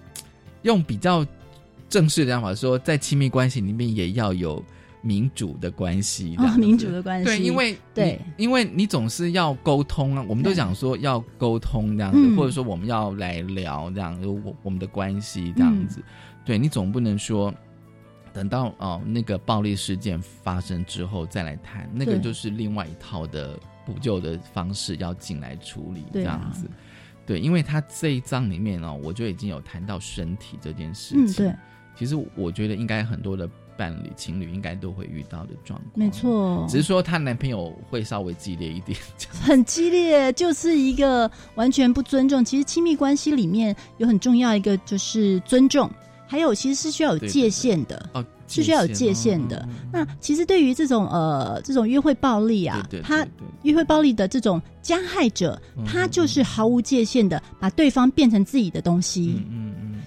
[0.63, 1.25] 用比较
[1.87, 4.61] 正式的讲法说，在亲密关系里面也要有
[5.01, 12.35] 民主的关系民主的关系，对，因为对，因为你总是要沟通啊，我们都讲说要沟通这样子，嗯。
[12.37, 16.03] 或者说我们要来聊这样，就我我们的关系这样子，嗯。
[16.45, 17.53] 对你总不能说。
[18.33, 26.65] 等到哦那个暴力事件发生之后再来谈，那个就是另外一套的补救的方式要进来处理这样子。
[27.25, 31.45] 对，因为他这一章里面哦，我就已经有谈到身体这件事嗯，情。
[31.45, 31.53] 对，
[31.93, 33.45] 其实我觉得应该很多的
[33.77, 35.91] 伴侣、情侣应该都会遇到的状况。
[35.93, 38.97] 没错，只是说她男朋友会稍微激烈一点。
[39.41, 42.43] 很激烈，就是一个完全不尊重。
[42.43, 45.89] 其实亲密关系里面有很重要一个就是尊重，
[46.27, 48.09] 还有其实是需要有界限的。
[48.13, 49.67] 哦，是需要有界限的。
[49.91, 53.25] 那其实对于这种呃这种约会暴力啊，对对对他
[53.63, 59.41] 约会暴力的这种加害者，嗯他就是毫无界限的把对方变成自己的东西。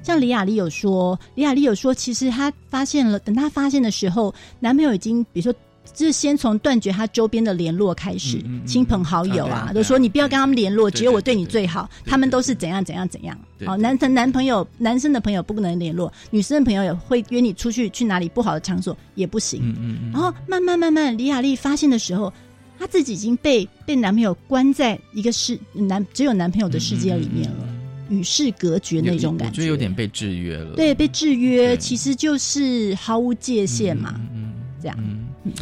[0.04, 5.52] 像李雅丽有说，李雅丽有说，其实她发现了，等她发现的时候，男朋友已经比如说。
[5.92, 13.38] 就是先从断绝他周边的联络开始，亲朋好友啊，都说你不要跟他们联络，只有我对你最好，他们都是怎样怎样怎样。
[13.66, 19.60] 哦，男生男朋友男生的朋友不能联络，女生的朋友也会约你出去去哪里不好的场所也不行。
[19.62, 22.32] 嗯嗯嗯然后慢慢慢慢，李雅丽发现的时候，
[22.78, 27.68] 她自己已经被被男朋友关在一个世男只有男朋友的世界里面了，
[28.08, 30.76] 与世隔绝那种感我觉得有点被制约了。
[30.76, 34.96] 对，被制约其实就是毫无界限嘛，嗯，这样。
[35.44, 35.52] 嗯。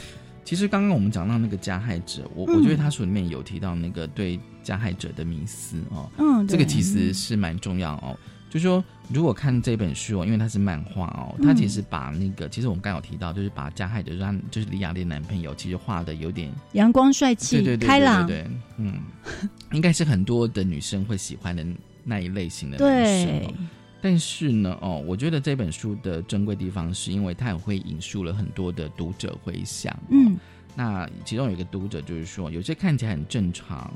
[0.45, 2.57] 其实刚刚我们讲到那个加害者，我、嗯。
[2.57, 6.53] 我觉得他书里面有提到那个对加害者的迷思哦，嗯对。
[6.53, 8.17] 这个其实是蛮重要哦。
[8.51, 11.47] 就说如果看这本书哦，因为它是漫画哦，嗯。
[11.47, 19.01] 它其实把那个，其实我们刚有提到，就是把加害者让就是李雅丽男朋友，其实画的有点阳光帅气、对对对开朗，对嗯，
[19.73, 21.65] 应该是很多的女生会喜欢的
[22.05, 23.55] 那一类型的男生。
[24.01, 30.11] 但是呢，哦，我觉得这本书的珍贵地方是因为它也会引述了很多的读者回想、哦。
[30.11, 30.37] 嗯，
[30.75, 33.93] 那其中有一个读者就是说，有些看起来很正常，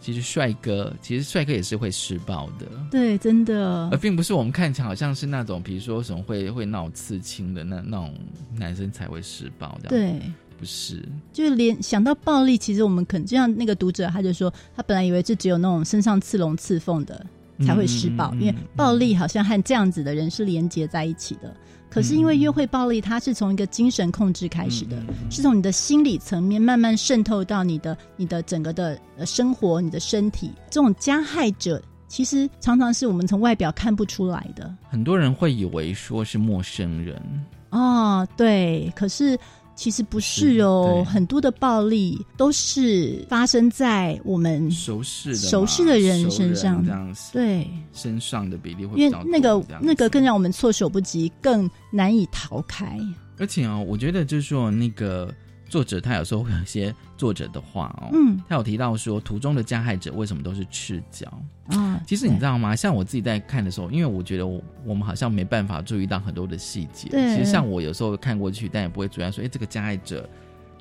[0.00, 2.66] 其实帅哥，其实帅哥也是会施暴的。
[2.92, 8.14] 对，真的而，并不是我们看起来好像是那种，比如说什么会会闹刺青的那那种
[8.56, 10.20] 男生才会施暴这样。
[10.20, 10.32] 对。
[10.58, 11.02] 不是，
[11.32, 17.26] 就连想到暴力，其实我们可能就像那个读者，他就说，他本来以为这只有那种身上刺龙刺凤的
[17.66, 21.54] 才会施暴，嗯嗯嗯嗯因为暴力好像和这样子的人是连接在一起的。
[21.90, 25.00] 可是因为约会暴力，它是从一个精神控制开始的，
[25.30, 30.50] 是从你的心理层面慢慢渗透到你的你的整个的呃生活、你的身体。
[30.68, 34.74] 这种加害者，其实常常是我们从外表看不出来的。
[34.90, 37.22] 很多人会以为说是陌生人，
[37.70, 39.38] 哦，对，可是
[39.74, 46.84] 其实不是哦，很多的暴力都是发生在我们熟识的熟识的人身上。
[46.84, 52.98] 这样子，对，身上的比例会因为那个那个更让我们措手不及，更难以逃开。
[53.38, 55.34] 而且哦，我觉得就是说那个
[55.74, 61.26] 作者他有时候会有一些作者的话哦，嗯，他有提到说图中的加害者为什么都是赤脚
[61.66, 62.76] 啊其实你知道吗？
[62.76, 67.08] 像我自己在看的时候，因为我觉得我我们好像没办法注意到很多的细节。
[67.08, 70.30] 对其实像我有时候看过去，但也不会主要说，哎，这个加害者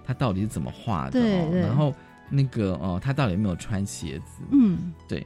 [0.05, 1.19] 他到底是怎么画的、
[1.59, 1.91] 然后
[2.29, 4.43] 那个哦，他到底有没有穿鞋子？
[4.51, 5.25] 嗯，对。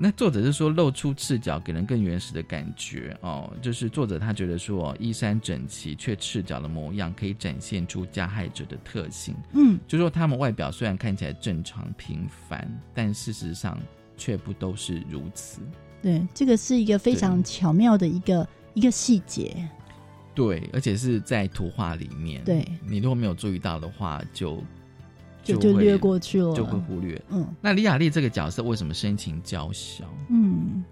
[0.00, 13.76] 那作者是说露出赤脚给人更原始的感觉哦，就是作者他觉得说衣衫整齐却赤脚的模样可以展现出加害者的特性，嗯，就说他们外表虽然看起来正常平凡，但事实上
[14.16, 15.60] 却不都是如此。
[16.00, 19.68] 对，这个是一个非常巧妙的一个一个细节。
[20.32, 24.62] 对，而且是在图画里面，对你如果没有注意到的话，就会
[25.54, 27.20] 就就略过去了就会忽略。
[27.30, 30.04] 嗯，那李雅丽这个角色为什么深情娇小？
[30.28, 30.84] 嗯，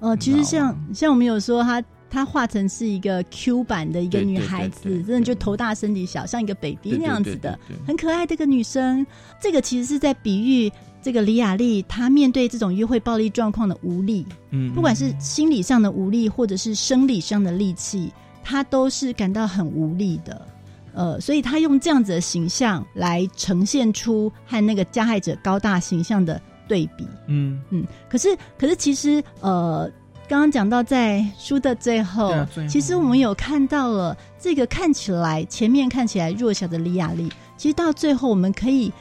[0.00, 9.06] 呃，其实像像我们有说她她画成是一个 Q 版的一个女对对对孩子，对真的就头大身体小，像一个 baby 那样子的很可爱的一个女生。
[9.40, 18.12] 这个其实是在比喻这个李雅丽她面对这种约会暴力状况的无力，嗯不管是心理上的无力，或者是生理上的力气，
[18.44, 20.46] 她都是感到很无力的。
[20.94, 27.06] 呃，所以他用这样子的形象来呈现出和那个加害者高大形象的对比。
[27.26, 28.28] 嗯嗯，可是
[28.58, 29.90] 可是其实呃，
[30.28, 38.92] 刚刚讲到在书的最后，啊最后其实我们有看到了这个看起来前面看起来弱小的李雅丽，其实到最后我们可以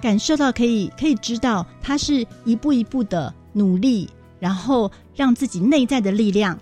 [0.00, 6.58] 感受到，可以可以知道，她是一步一步的努力，然后让自己内在的力量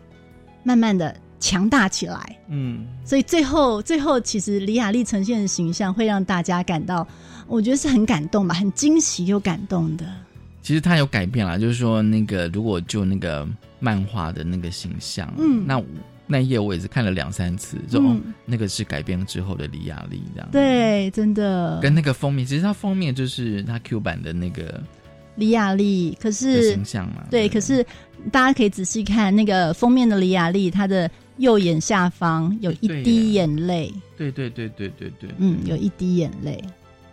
[0.64, 2.38] 慢慢的强大起来。
[2.48, 7.06] 嗯，所以最后最后，其实李雅丽呈现的形象会让大家感到，
[7.46, 10.06] 我觉得是很感动吧，很惊喜又感动的。
[10.62, 13.46] 其实他有改变啦，就是说那个如果就那个
[13.80, 15.82] 漫画的那个形象，嗯那
[16.26, 20.48] 那一页我也是看了两三次，就、嗯哦那个是改编之后的李雅丽这样。
[20.52, 24.82] 对，真的跟那个封面，其实它封面就是它 Q 版的那个
[25.36, 27.24] 李雅丽，可是形象嘛。
[27.30, 27.82] 对，可是
[28.30, 36.62] 大家可以仔细看那个封面的李雅丽，她的右眼下方有一滴眼泪，对对对对对对，嗯，有一滴眼泪。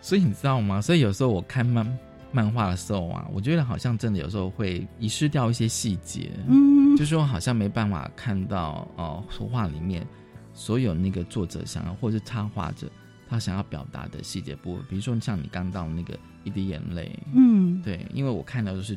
[0.00, 0.80] 所以你知道吗？
[0.80, 1.98] 所以有时候我看漫
[2.32, 6.96] 漫画的时候啊，我觉得好像真的有时候会遗失掉一些细节，嗯。
[6.96, 10.06] 就是我好像没办法看到哦，图画里面
[10.54, 12.90] 所有那个作者想要或者是插画者
[13.28, 17.82] 他想要表达的细节部分，比如说像你刚到那个一滴眼泪，嗯。
[17.82, 18.96] 对，因为我看到的是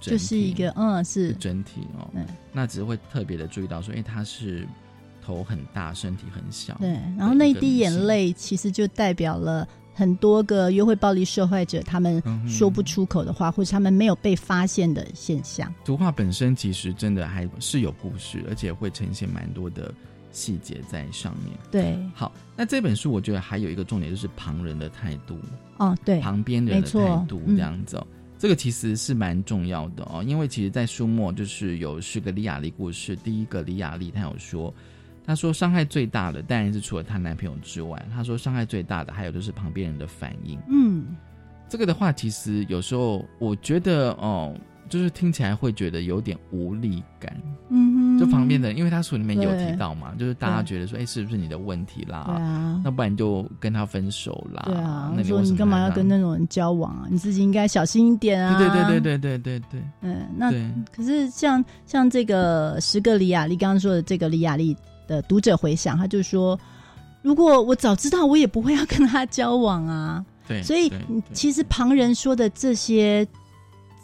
[0.00, 1.28] 就是一个嗯是。
[1.28, 4.66] 是整体哦，嗯那只是会特别的注意到说，哎，他是
[5.24, 15.72] 头很大，身体很小，对，然后那一滴眼泪其实就代表了很多个约会暴力受害者他们说不出口的话，或者他们没有被发现的现象。
[15.84, 19.94] 图画本身其实真的还是有故事，而且会呈现蛮多的
[20.32, 21.56] 细节在上面。
[21.70, 25.38] 对，好，那这本书我觉得还有一个重点就是旁人的态度，
[25.78, 27.56] 哦，对，旁边人的态度嗯。
[27.56, 28.06] 这样子哦。
[28.42, 33.14] 这个其实是蛮重要的哦，因为其实，在书末就是有是个李雅丽故事。
[33.14, 34.74] 第一个李雅丽，她有说，
[35.24, 40.58] 她说伤害最大的当然是除了她男朋友之外，她说伤害最大的还有就是旁边人的反应。
[40.68, 41.14] 嗯，
[41.68, 44.52] 这个的话，其实有时候我觉得哦，
[44.92, 47.34] 就是听起来会觉得有点无力感
[47.70, 48.18] 嗯哼。
[48.18, 57.06] 就旁边的因为他书里面有提到嘛就是大家觉得说哎是不是你的问题啦那不然就跟他分手啦对啊那种你干嘛要跟那种人交往啊？
[57.10, 58.58] 你自己应该小心一点啊。
[58.58, 59.82] 对对对对对对对。
[60.02, 60.52] 嗯那
[60.94, 64.76] 可是像像这个十个李雅丽刚刚说的这个李雅丽
[65.08, 66.58] 的读者回想他就说
[67.22, 70.22] 如果我早知道我也不会要跟他交往啊。
[70.46, 70.92] 对所以
[71.32, 73.26] 其实旁人说的这些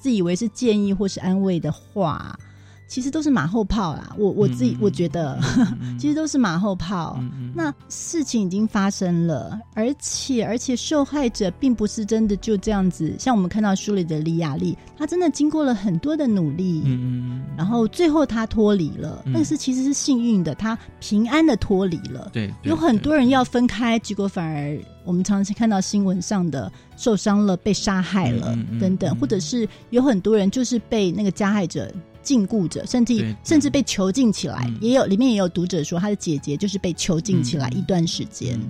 [0.01, 2.39] 自以为是建议或是安慰的话，
[2.89, 4.13] 其实都是马后炮啦。
[4.19, 5.39] 我我自己、嗯我觉得，
[6.01, 7.21] 其实都是马后炮。
[7.55, 22.31] 那事情已经发生了，而且而且受害者并不是真的就这样子，像我们看到书里的李雅丽，她真的经过了很多的努力，嗯然后最后她脱离了，嗯但是其实是幸运的，她平安的脱离了。
[22.33, 31.93] 对，有很多人要分开，结果反而我们常常看到新闻上的受伤了、被杀害了、等等，或者是有很多人就是被那个加害者
[32.29, 34.71] 禁锢着，甚至甚至被囚禁起来。
[34.83, 37.61] 也有里面也有读者说，他的姐姐就是被囚禁起嗯。
[37.61, 38.61] 来一段时间。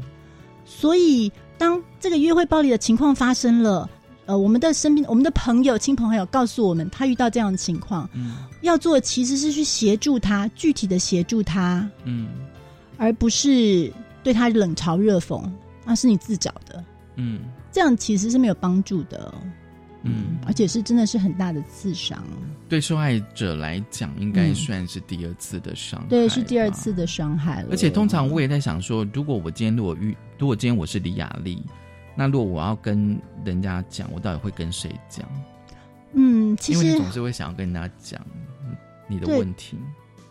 [0.65, 3.91] 所以，当这个约会暴力的情况发生了。
[4.27, 8.37] 呃，我们的身边，我们的朋友、亲朋好友告诉我们，他遇到这样的情况，嗯。
[8.61, 12.29] 要做的其实是去协助他，具体的协助他，嗯。
[12.99, 13.91] 而不是
[14.23, 15.43] 对他冷嘲热讽，
[15.87, 16.85] 那是你自找的，
[17.17, 17.41] 嗯。
[17.73, 19.33] 这样其实是没有帮助的，
[20.03, 22.25] 嗯，而且是真的是很大的刺伤，
[22.69, 26.71] 对受害者来讲，应该嗯算是第二次的伤害，对，是第二。
[26.71, 27.69] 次的伤害了。
[27.73, 31.61] 而且通常我也在想说，如果我今天如果遇，如果今天我是李雅丽，
[32.15, 35.29] 那如果我要跟人家讲，我到底会跟谁讲？
[36.13, 38.21] 嗯，其因为你实总是会想要跟人家讲
[39.09, 39.77] 你的问题。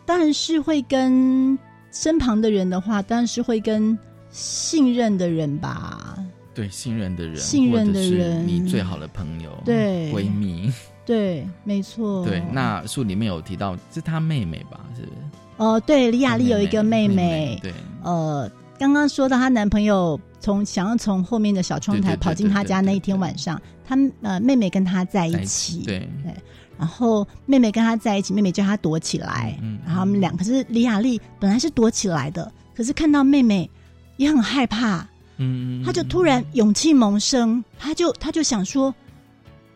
[0.06, 1.58] 当然是会跟
[1.92, 3.98] 身旁的人的话，当然是会跟
[4.30, 6.16] 信任的人吧。
[6.58, 10.72] 对信任的人，信任的人你最好的朋友，对闺蜜，
[11.06, 12.24] 对，没错。
[12.24, 12.42] 对。
[12.50, 14.80] 那书里面有提到是她妹妹吧？
[14.96, 15.14] 是不是？
[15.58, 26.34] 哦，对，李雅丽有一个妹妹妹，对，呃，刚刚说到她男朋友从想要从后面的小窗台跑进她家那一天晚上，她呃妹妹跟她在一起，对对，
[26.76, 33.70] 然后妹妹跟她在一起，妹妹叫她躲起来，嗯然后他们俩，可是李雅丽本来是躲起来的，可是看到妹妹
[34.16, 35.08] 也很害怕，
[35.38, 38.94] 嗯，他就突然勇气萌生，他就他就想说，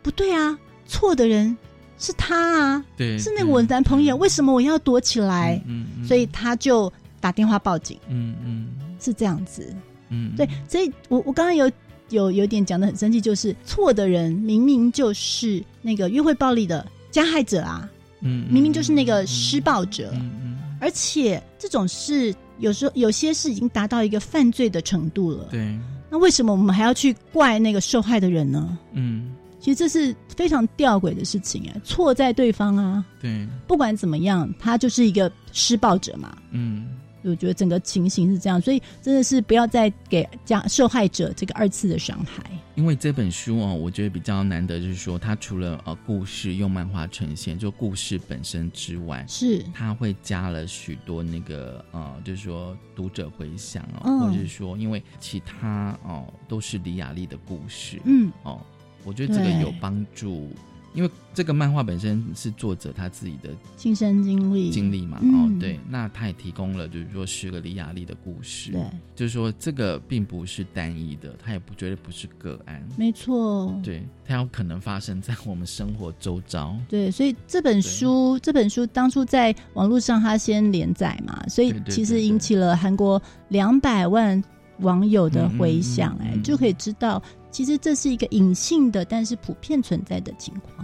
[0.02, 0.56] 不对啊，
[0.86, 1.56] 错的人
[1.98, 5.62] 是他啊，对是那个我男朋友，为什么我要躲起来？
[5.66, 8.68] 嗯嗯所以他就打电话报警，嗯嗯。
[9.00, 9.74] 是这样子。
[10.10, 11.68] 嗯，对，所以我我刚刚有
[12.10, 17.90] 有有点讲的很生气，就是错的人明明就是那个约会暴力的加害者啊，
[18.20, 20.58] 嗯，明明就是那个施暴者，嗯。
[20.80, 22.32] 而且这种事
[22.62, 28.78] 有时候有些事已经达到一个犯罪的程度了，对，那为什么我们还要去怪那个受害的人呢？
[28.92, 29.34] 嗯。
[29.60, 36.36] 其实这是非常吊诡的事情哎，错在对方啊，对，不管怎么样，他就是一个施暴者嘛。
[36.50, 36.88] 嗯
[37.22, 42.42] 我觉得整个情形是这样，所以真的是不要再给加受害者这个二次的伤害。
[42.74, 49.62] 因为这本书哦，我觉得比较难得，就是说它除了呃故事用漫画呈现，就故事本身之外，是。
[49.74, 54.20] 它会加了许多那个呃，就是说读者回想哦，嗯。
[54.20, 58.32] 或者是说因为其他哦都是李雅丽的故事，嗯。
[58.42, 58.58] 哦，
[59.04, 60.50] 我觉得这个有帮助，
[60.94, 64.70] 因为这个漫画本身是作者他自己的亲身经历。
[64.70, 65.34] 经历嘛，嗯。
[65.34, 68.82] 哦，对，那他也提供了就是说十个李雅丽的故事，对，
[69.14, 84.42] 就是说这个并不是单一的，他也不绝对不是个案，没错，对，它有可能发生在我们生活周遭，对，所以这本书这本书当初在网络上它先连载嘛，所以其实引起了韩国两百万
[84.80, 90.81] 网友的回响，哎、嗯嗯嗯就可以知道其实这是一个隐性的，但是普遍存在的情况。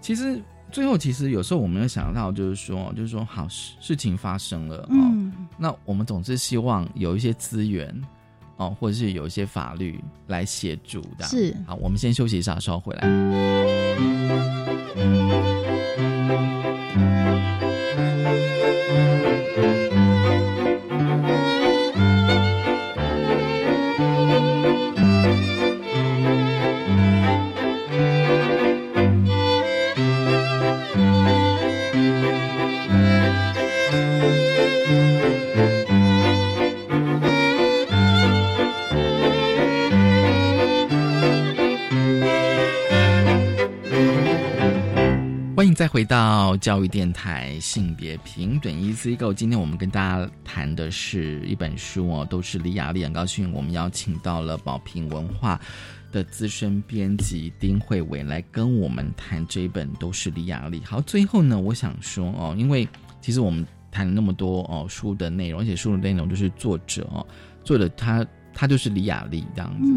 [0.00, 0.40] 其实
[0.70, 7.94] 最后，其实有时候我们有想到，就是说，就是说，好事事情发生了，哦，嗯那我们总是希望有一些资源，
[8.56, 11.24] 哦，或者是有一些法律来协助的。
[11.24, 13.08] 是好，我们先休息一下，稍后回来。
[14.94, 15.67] 欢
[45.98, 49.34] 回到教育电台性别平等 E C Go。
[49.34, 53.02] 今天我们跟大家谈的是一本书哦，都是李雅丽。
[53.02, 55.60] 很高兴我们邀请到了宝瓶文化
[56.12, 60.80] 的资深编辑丁慧伟来跟我们谈这一本都是李雅丽。
[60.84, 62.88] 好，最后呢，我想说哦，因为
[63.20, 67.26] 其实我们谈了那么多哦书的内容，而且书的内容就是作者哦，
[67.64, 68.24] 作者他
[68.54, 69.92] 他就是李雅丽这样子，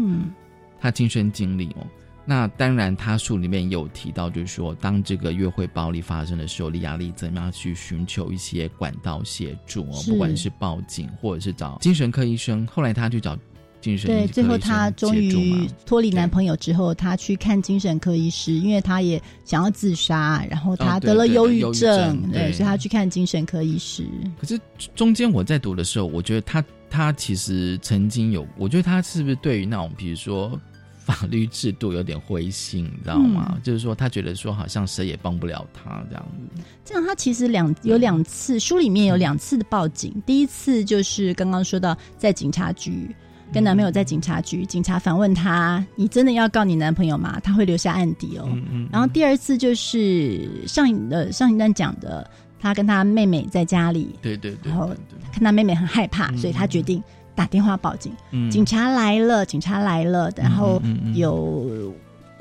[0.80, 1.86] 他亲身经历哦。
[2.24, 12.66] 那当然，他书里面有提到，就是说，当这个约会暴力发生的时候，李亚丽怎么样去寻求一些管道协助哦，不管是报警或者是找精神科医生。
[12.66, 13.36] 后来他去找
[13.80, 24.06] 精神对，科最后医生她终协助于嘛脱离男朋友之后，她去看精神科医师，因为她也想要自杀，然后她哦对得了忧郁症对，对所以她去看精神科医师。
[24.40, 24.56] 可是
[24.94, 30.56] 中间我在读的时候，我觉得他他其实曾经有，我觉得他是不是对于那种比如说
[31.04, 33.52] 法律制度有点灰心，你知道吗？
[33.54, 36.24] 嗯就是说他觉得说好像谁也帮不了他这样
[36.54, 36.62] 子。
[36.84, 40.14] 这样，他其实两有两次，书里面有两次的报警。
[40.24, 43.14] 第一次就是刚刚说到在警察局
[43.52, 48.48] 跟男朋友在警察局，警察反问他：“你真的要告你男朋友吗？”他会留下案底哦。
[48.70, 54.88] 嗯然后第二次就是上一呃上一段讲的，他跟他妹妹在家里，对对对然后
[55.32, 57.02] 看他妹妹很害怕，所以他决定
[57.34, 58.12] 打电话报警。
[58.30, 60.80] 嗯警察来了，警察来了，然后
[61.14, 61.92] 有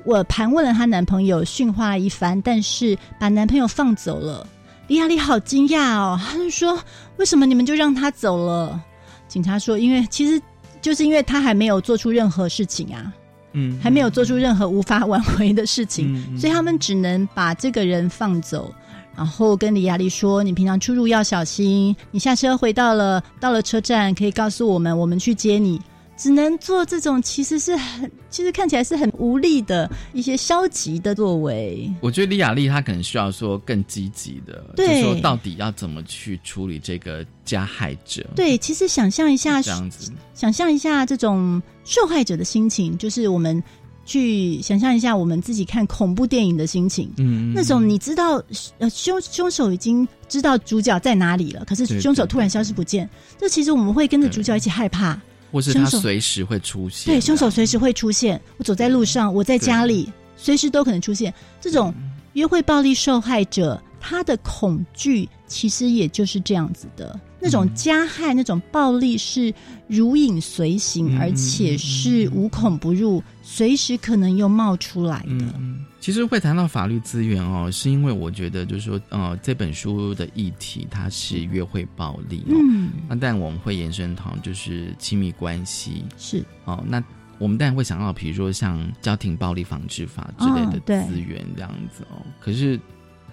[0.03, 4.45] 我盘问了她男朋友，训话一番，但是把男朋友放走了。
[4.87, 6.77] 李亚丽好惊讶哦，她就说
[7.17, 8.81] ：“为什么你们就让他走了？”
[9.29, 10.41] 警察说：“因为其实
[10.81, 13.13] 就是因为他还没有做出任何事情啊，
[13.53, 18.73] 嗯还没有做出任何无法挽回的事情，嗯嗯所以他们只能把这个人放走。”
[19.15, 25.79] 然后跟李亚丽说：“你平常出入要小心，你下车回到了到了车站，可以告诉我们，我们去接你。”
[26.17, 31.91] 只能做这种其实是很，其实看起来是很无力的一些消极的作为。
[31.99, 38.23] 我觉得李雅丽她可能需要说更积极的，就是说到底要怎么去处理这个加害者。
[38.35, 43.63] 对，其实想象一下，这样子，想象一下这种受害者的心情，就是我们
[44.05, 47.11] 去想象一下我们自己看恐怖电影的心情。
[47.17, 48.41] 嗯那种你知道，
[48.79, 55.19] 呃，凶凶手已经知道主角在哪里了，可是凶手突然消失不见，这其实我们会跟着主角一起害怕。
[55.51, 57.13] 或是他随时会出现。
[57.13, 58.39] 对，凶手随时会出现。
[58.55, 61.33] 我走在路上，我在家里，随时都可能出现。
[61.59, 61.93] 这种
[62.33, 67.19] 约会暴力受害者，他的恐惧其实也就是这样子的。
[67.41, 69.53] 那种加害、那种暴力是
[69.87, 75.45] 如影随形，嗯而且是无孔不入，随时可能又冒出来的。
[75.57, 86.45] 嗯，其实会谈到法律资源哦，是因为我觉得就是说，呃，这本书的议题它是约会暴力、哦，嗯，那但我们会延伸到就是亲密关系，是。
[86.65, 87.03] 哦，那
[87.39, 92.79] 我们当然会想到，比如说像家庭暴力防治法之类的资源这样子哦，可是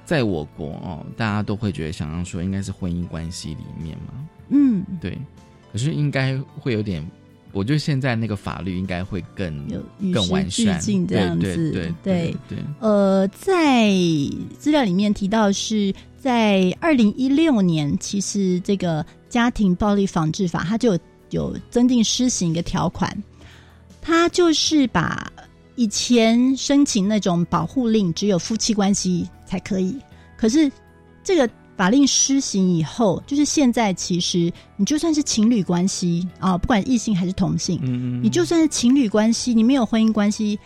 [0.09, 5.19] 在我国哦，大家都会觉得想象说应该是婚姻关系里面嘛，嗯，对，
[5.71, 7.07] 可是应该会有点。
[7.53, 9.69] 我觉得现在那个法律应该会更
[10.01, 12.59] 与更完善，这样子，对对对对对。
[12.81, 13.91] 呃，在
[14.59, 21.01] 资料里面提到是在二零一六年，其实这个家庭暴力防治法它就有
[21.31, 23.15] 有增订施行一个条款，
[24.01, 25.31] 它就是把
[25.79, 29.97] 以前申请那种保护令只有夫妻关系才可以，
[30.37, 30.69] 可是
[31.23, 40.59] 这个法令施行以后，就是现在其实你就算是情侣关系啊，不管异性还是同性，嗯你就算是情侣关系，你没有婚姻关系，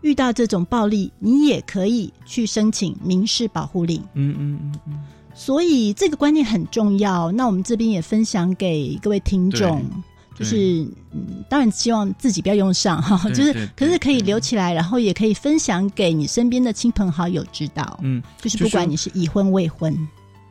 [0.00, 4.00] 遇到这种暴力，你也可以去申请民事保护令。
[4.14, 5.04] 嗯嗯嗯嗯，
[5.34, 7.30] 所以这个观念很重要。
[7.30, 9.84] 那我们这边也分享给各位听众，
[10.38, 17.98] 就是嗯，当然希望自己不要用上哈，对就是可是可以留起来，然后也可以分享给你身边的亲朋好友知道。
[18.02, 19.96] 嗯，就是不管你是已婚未婚，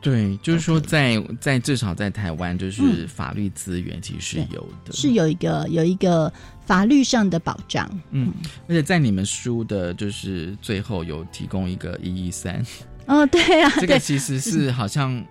[0.00, 6.32] 对，就是说在在至少在台湾，就是法律资源其实是有的，是有一个有一个
[6.64, 7.88] 法律上的保障。
[8.10, 8.32] 嗯，
[8.68, 12.60] 而且在你们书的就是最后有提供一个一一三，
[13.06, 15.24] 哦，对啊， 这个其实是好像。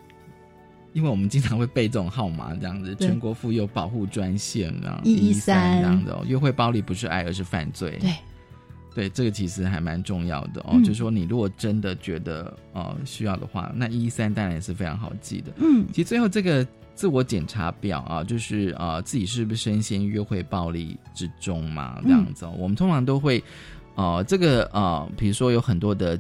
[0.96, 8.00] 因为我们经常会背这种号码，这样子，全国妇幼保护专线，这样113这样子、哦，约会暴力不是爱，而是犯罪。
[8.00, 8.14] 对，
[8.96, 10.70] 对，这个其实还蛮重要的哦。
[10.76, 15.52] 嗯就是说，你如果真的觉得呃需要的话，那一一三当然也是非常好记的。
[15.58, 16.66] 嗯其实最后这个
[16.96, 23.43] 自我检查表啊，就是呃自己是不是深陷约会暴力之中嘛，这样子、哦我们通常都会
[23.96, 26.18] 呃这个呃，比如说有很多的。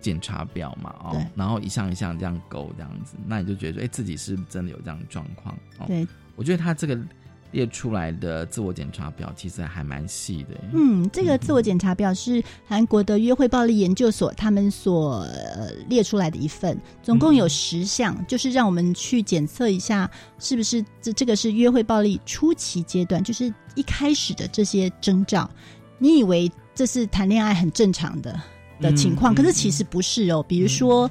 [0.00, 5.54] 检查表嘛，哦，然后一项一项这样勾，这样子，那你就觉得，哎，自己是不是真的有这样的状况？
[5.78, 6.98] 哦，对，我觉得他这个
[7.52, 10.50] 列出来的自我检查表其实还蛮细的。
[10.72, 25.50] 嗯，这个自我检查表是韩国的约会暴力研究所他们所、呃、列出来的一份，总共有十项，就是让我们去检测一下是不是这这个是约会暴力初期阶段，就是一开始的这些征兆。
[25.98, 28.40] 你以为这是谈恋爱很正常的
[28.80, 30.44] 的情况，嗯可是其实不是哦。
[30.48, 31.10] 比如说。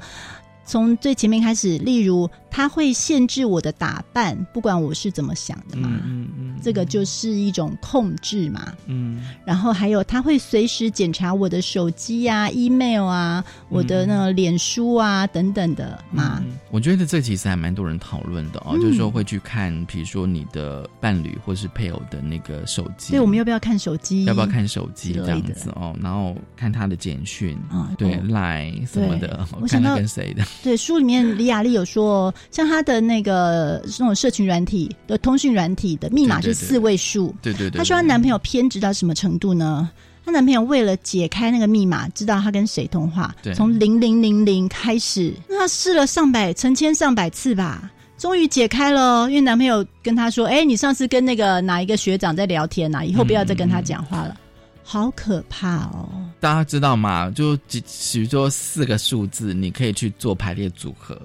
[0.66, 5.90] 从最前面开始，例如他会限制我的打扮，不管我是怎么想的嘛。
[6.04, 8.74] 嗯嗯这个就是一种控制嘛。
[8.86, 16.44] 嗯然后还有，他会随时检查我的手机啊、email 啊、我的那个脸书啊等等的嘛。
[16.70, 24.26] 我觉得这其实还蛮多人讨论的哦，嗯就是说会去看，比如说你的伴侣或是配偶的那个手机，对我们要不要看手机？
[24.26, 25.96] 要不要看手机这样子哦？
[26.02, 37.34] 然后看他的简讯啊对哦赖什么的看他我想到跟谁的，对，书里面李雅丽有说，像她的那个那种社群软体的通讯软体的密码是四位数。
[37.42, 39.90] 对对对，她说她男朋友偏执到什么程度呢？
[40.26, 49.30] 她男朋友为了解开那个密码，知道她跟谁通话对，从零零零零开始，那她试了上百、成千上百次吧，终于解开了哦。
[49.30, 54.38] 因为男朋友跟她说：“哎、你上次跟那个哪一个学长在聊天呐、以后不要再跟他讲话了。
[54.84, 56.10] 好可怕哦！
[56.40, 57.32] 大家知道吗？
[57.36, 57.80] 就几，
[58.14, 61.16] 比如说四个数字，你可以去做排列组合，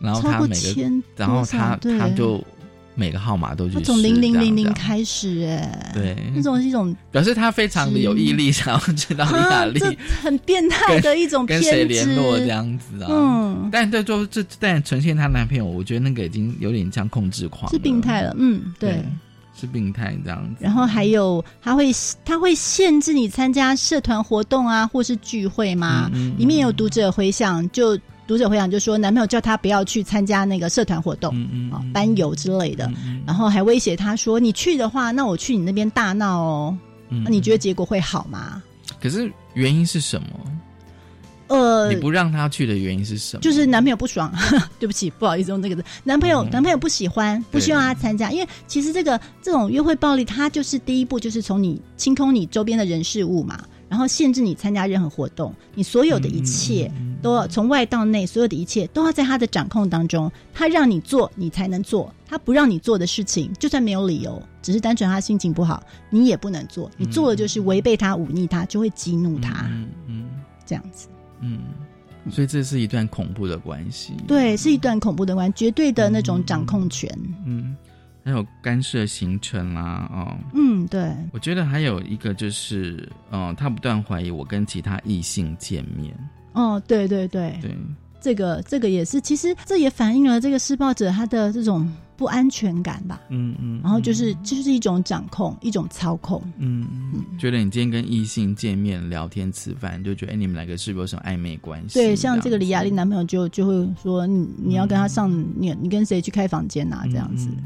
[0.00, 2.42] 然后他每个，然后他他就
[2.94, 11.62] 每个号码都去从零零零零开始，哎，对那种是一种表示他非常的有毅力，想要知道李雅啊，丽这很变态的一种跟。
[11.62, 13.08] 谁联络这样子啊。
[13.10, 18.34] 嗯，但这就这但呈现她男朋友，我觉得那个已经有点像控制狂，是病态了。
[18.38, 19.02] 嗯，对。
[19.60, 20.58] 是病态这样子。
[20.60, 21.90] 然后还有，他会
[22.24, 26.08] 他会限制你参加社团活动啊，或是聚会吗？
[26.14, 27.98] 嗯里面有读者回想，就
[28.28, 32.88] 读者回想就说，男朋友叫他不要去参加那个社团活动，嗯啊、班游之类的，
[33.26, 36.78] 然后还威胁他说，你去的话，那我去你那边大闹哦。
[37.30, 38.62] 你觉得结果会好吗？
[39.00, 40.28] 可是原因是什么？
[41.46, 43.40] 呃，你不让他去的原因是什么？
[43.40, 44.30] 就是男朋友不爽，
[44.78, 45.82] 对不起，不好意思用这个字。
[46.04, 60.30] 男朋友、男朋友不喜欢，不希望他参加，因为其实这个这种约会暴力，它就是第一步，就是从你清空你周边的人事物嘛，然后限制你参加任何活动，你所有的一切都要从外到内，所有的一切都要在他的掌控当中。
[60.52, 66.90] 他让你做，你才能做；他不让你做的事情，就算没有理由，只是单纯他心情不好，你也不能做。
[66.96, 70.28] 你做了就是违背他、忤逆他，就会激怒他，嗯嗯，
[70.66, 71.08] 这样子。
[71.40, 71.60] 嗯，
[72.30, 74.14] 所以这是一段恐怖的关系。
[74.26, 77.08] 对，是一段恐怖的关系，绝对的那种掌控权。
[77.46, 77.76] 嗯，
[78.28, 81.14] 还有干涉行程啦，哦，嗯，对。
[81.32, 86.14] 我觉得还有一个就是，哦，他不断怀疑我跟其他异性见面。
[86.52, 87.74] 哦，对对对对，
[88.20, 93.20] 这个这个也是，其实这也反映了这个施暴者他的这种不安全感吧。
[93.28, 96.42] 嗯嗯，然后就是就是一种掌控，一种操控。
[96.58, 101.94] 嗯嗯，觉得你今天跟异性见面聊天吃饭，就觉得哎，你们两个是不是有什么暧昧关系？
[101.94, 107.04] 对，像这个李雅丽男朋友就就会说你你要跟他上，你你跟谁去开房间啊？
[107.04, 107.48] 这样子。
[107.50, 107.64] 嗯嗯，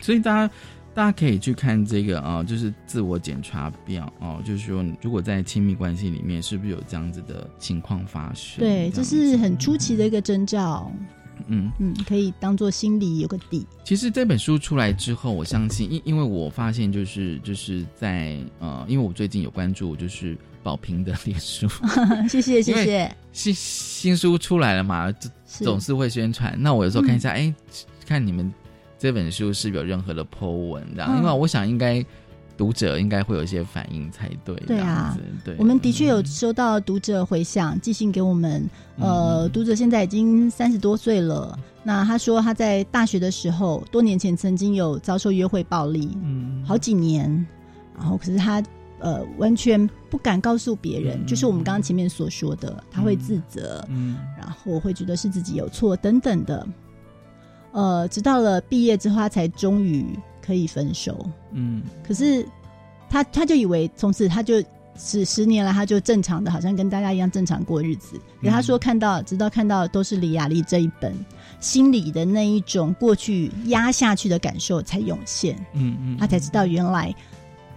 [0.00, 0.54] 所以大家
[0.94, 8.60] 大家可以去看这个啊、就是自我检查表哦、就是说如果在亲密关系里面是不是有这样子的情况发生？
[8.60, 10.92] 对，这是很出奇的一个征兆。
[11.48, 13.66] 嗯嗯，可以当做心里有个底。
[13.82, 21.66] 其实这本书出来之后，我相信，因因为我发现就是就是在呃，因为我最近有关注就是宝平的脸书，
[22.28, 23.16] 谢谢谢谢。
[23.32, 25.10] 新新书出来了嘛，
[25.46, 26.54] 总是会宣传。
[26.60, 27.54] 那我有时候看一下，嗯哎、
[28.06, 28.52] 看你们
[29.02, 31.10] 这本书是有任何的 Po 文这样？
[31.12, 32.06] 嗯因为我想应该
[32.56, 34.54] 读者应该会有一些反应才对。
[34.64, 38.64] 对啊对，我们的确有收到读者回响，寄信给我们。
[39.00, 41.58] 呃，读者现在已经三十多岁了。
[41.82, 47.44] 那他说他在大学的时候，多年前曾经有遭受约会暴力，嗯，好几年，
[47.98, 48.62] 然后可是他
[49.00, 56.64] 呃完全不敢告诉别人，就是我们刚刚前面所说的，他会自责，嗯，然后会觉得是自己有错等等的。
[57.72, 60.06] 呃，直到了毕业之后，他才终于
[60.40, 61.26] 可以分手。
[61.52, 62.46] 嗯可是
[63.10, 64.62] 他他就以为从此他就
[64.96, 68.20] 十十年来他就正常的，好像跟大家一样正常过日子。
[68.42, 71.14] 可他说看到，直到看到都是李雅丽这一本，
[71.60, 75.56] 心里的那一种过去压下去的感受才涌现。
[75.72, 77.14] 嗯嗯，他才知道原来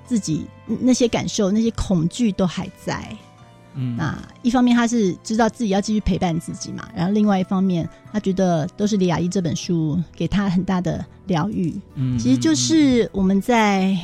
[0.05, 3.15] 自己那些感受、那些恐惧都还在。
[3.75, 11.73] 嗯，那一方面他是知道自己要继续陪伴自己嘛，然后另外一方面他觉得都是李雅一这本书给他很大的疗愈。
[11.95, 12.17] 嗯。
[12.17, 13.97] 其实就是我们在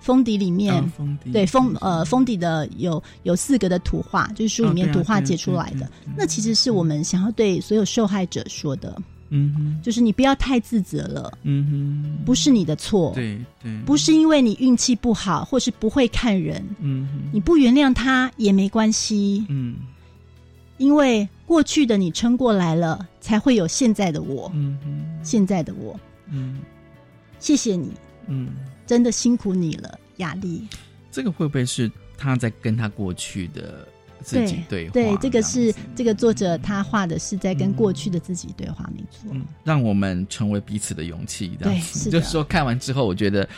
[0.00, 1.30] 封底里面，哦封底。
[1.30, 5.90] 对封呃封底的有有四个的图画，就是书里面图画对啊截出来的。
[6.04, 6.12] 对。
[6.16, 9.00] 那其实是我们想要对所有受害者说的，
[9.30, 19.76] 嗯哼，就是你不要太自责了，嗯哼，不是你的错，对对，不是因为你运气不好或是不会看人，嗯哼，你不原谅他也没关系，嗯。
[20.76, 25.98] 因为过去的你撑过来了，才会有现在的我，嗯哼，现在的我，
[26.30, 26.60] 嗯。
[27.38, 27.92] 谢谢你，
[28.26, 28.48] 嗯，
[28.86, 30.66] 真的辛苦你了，雅丽。
[31.12, 33.86] 这个会不会是他在跟他过去的
[34.24, 34.92] 自己对话。
[34.92, 39.30] 对，这个是这个作者他画的是在跟过去的自己对话，没错。
[39.32, 41.56] 嗯让我们成为彼此的勇气。
[41.60, 43.48] 这样对就是说看完之后，我觉得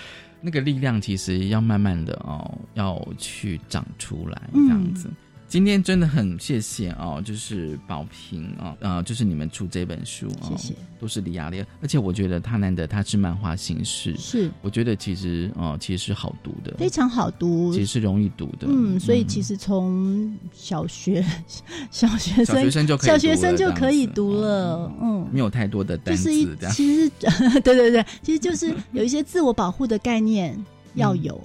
[0.41, 5.09] 那个力量其实要慢慢的哦，要去长出来，这样子。
[5.49, 21.25] 今天真的很谢谢哦，就是宝平哦，呃，就是你们出这本书哦，谢谢，都是李亚丽，而且我觉得他难得他是漫画形式，是我觉得其实哦，其实是好读的，非常好读，其实是容易读的，嗯，所以其实从小学
[21.91, 25.27] 小学生小学生就可以小学生就可以读了，嗯。
[25.33, 26.57] 没有太多的单就是一词。
[26.73, 27.11] 其实
[27.61, 30.57] 对对对，其实就是有一些自我保护的概念
[30.95, 31.41] 要有。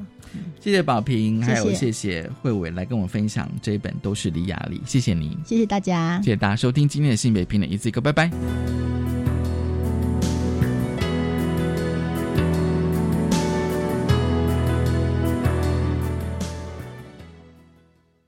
[0.59, 6.31] 谢谢宝平，还有谢谢慧伟来跟我分享这一本都是李雅丽，谢谢你，谢谢大家谢。
[6.31, 8.29] 谢大家收听今天的性别平等一字一个，拜拜。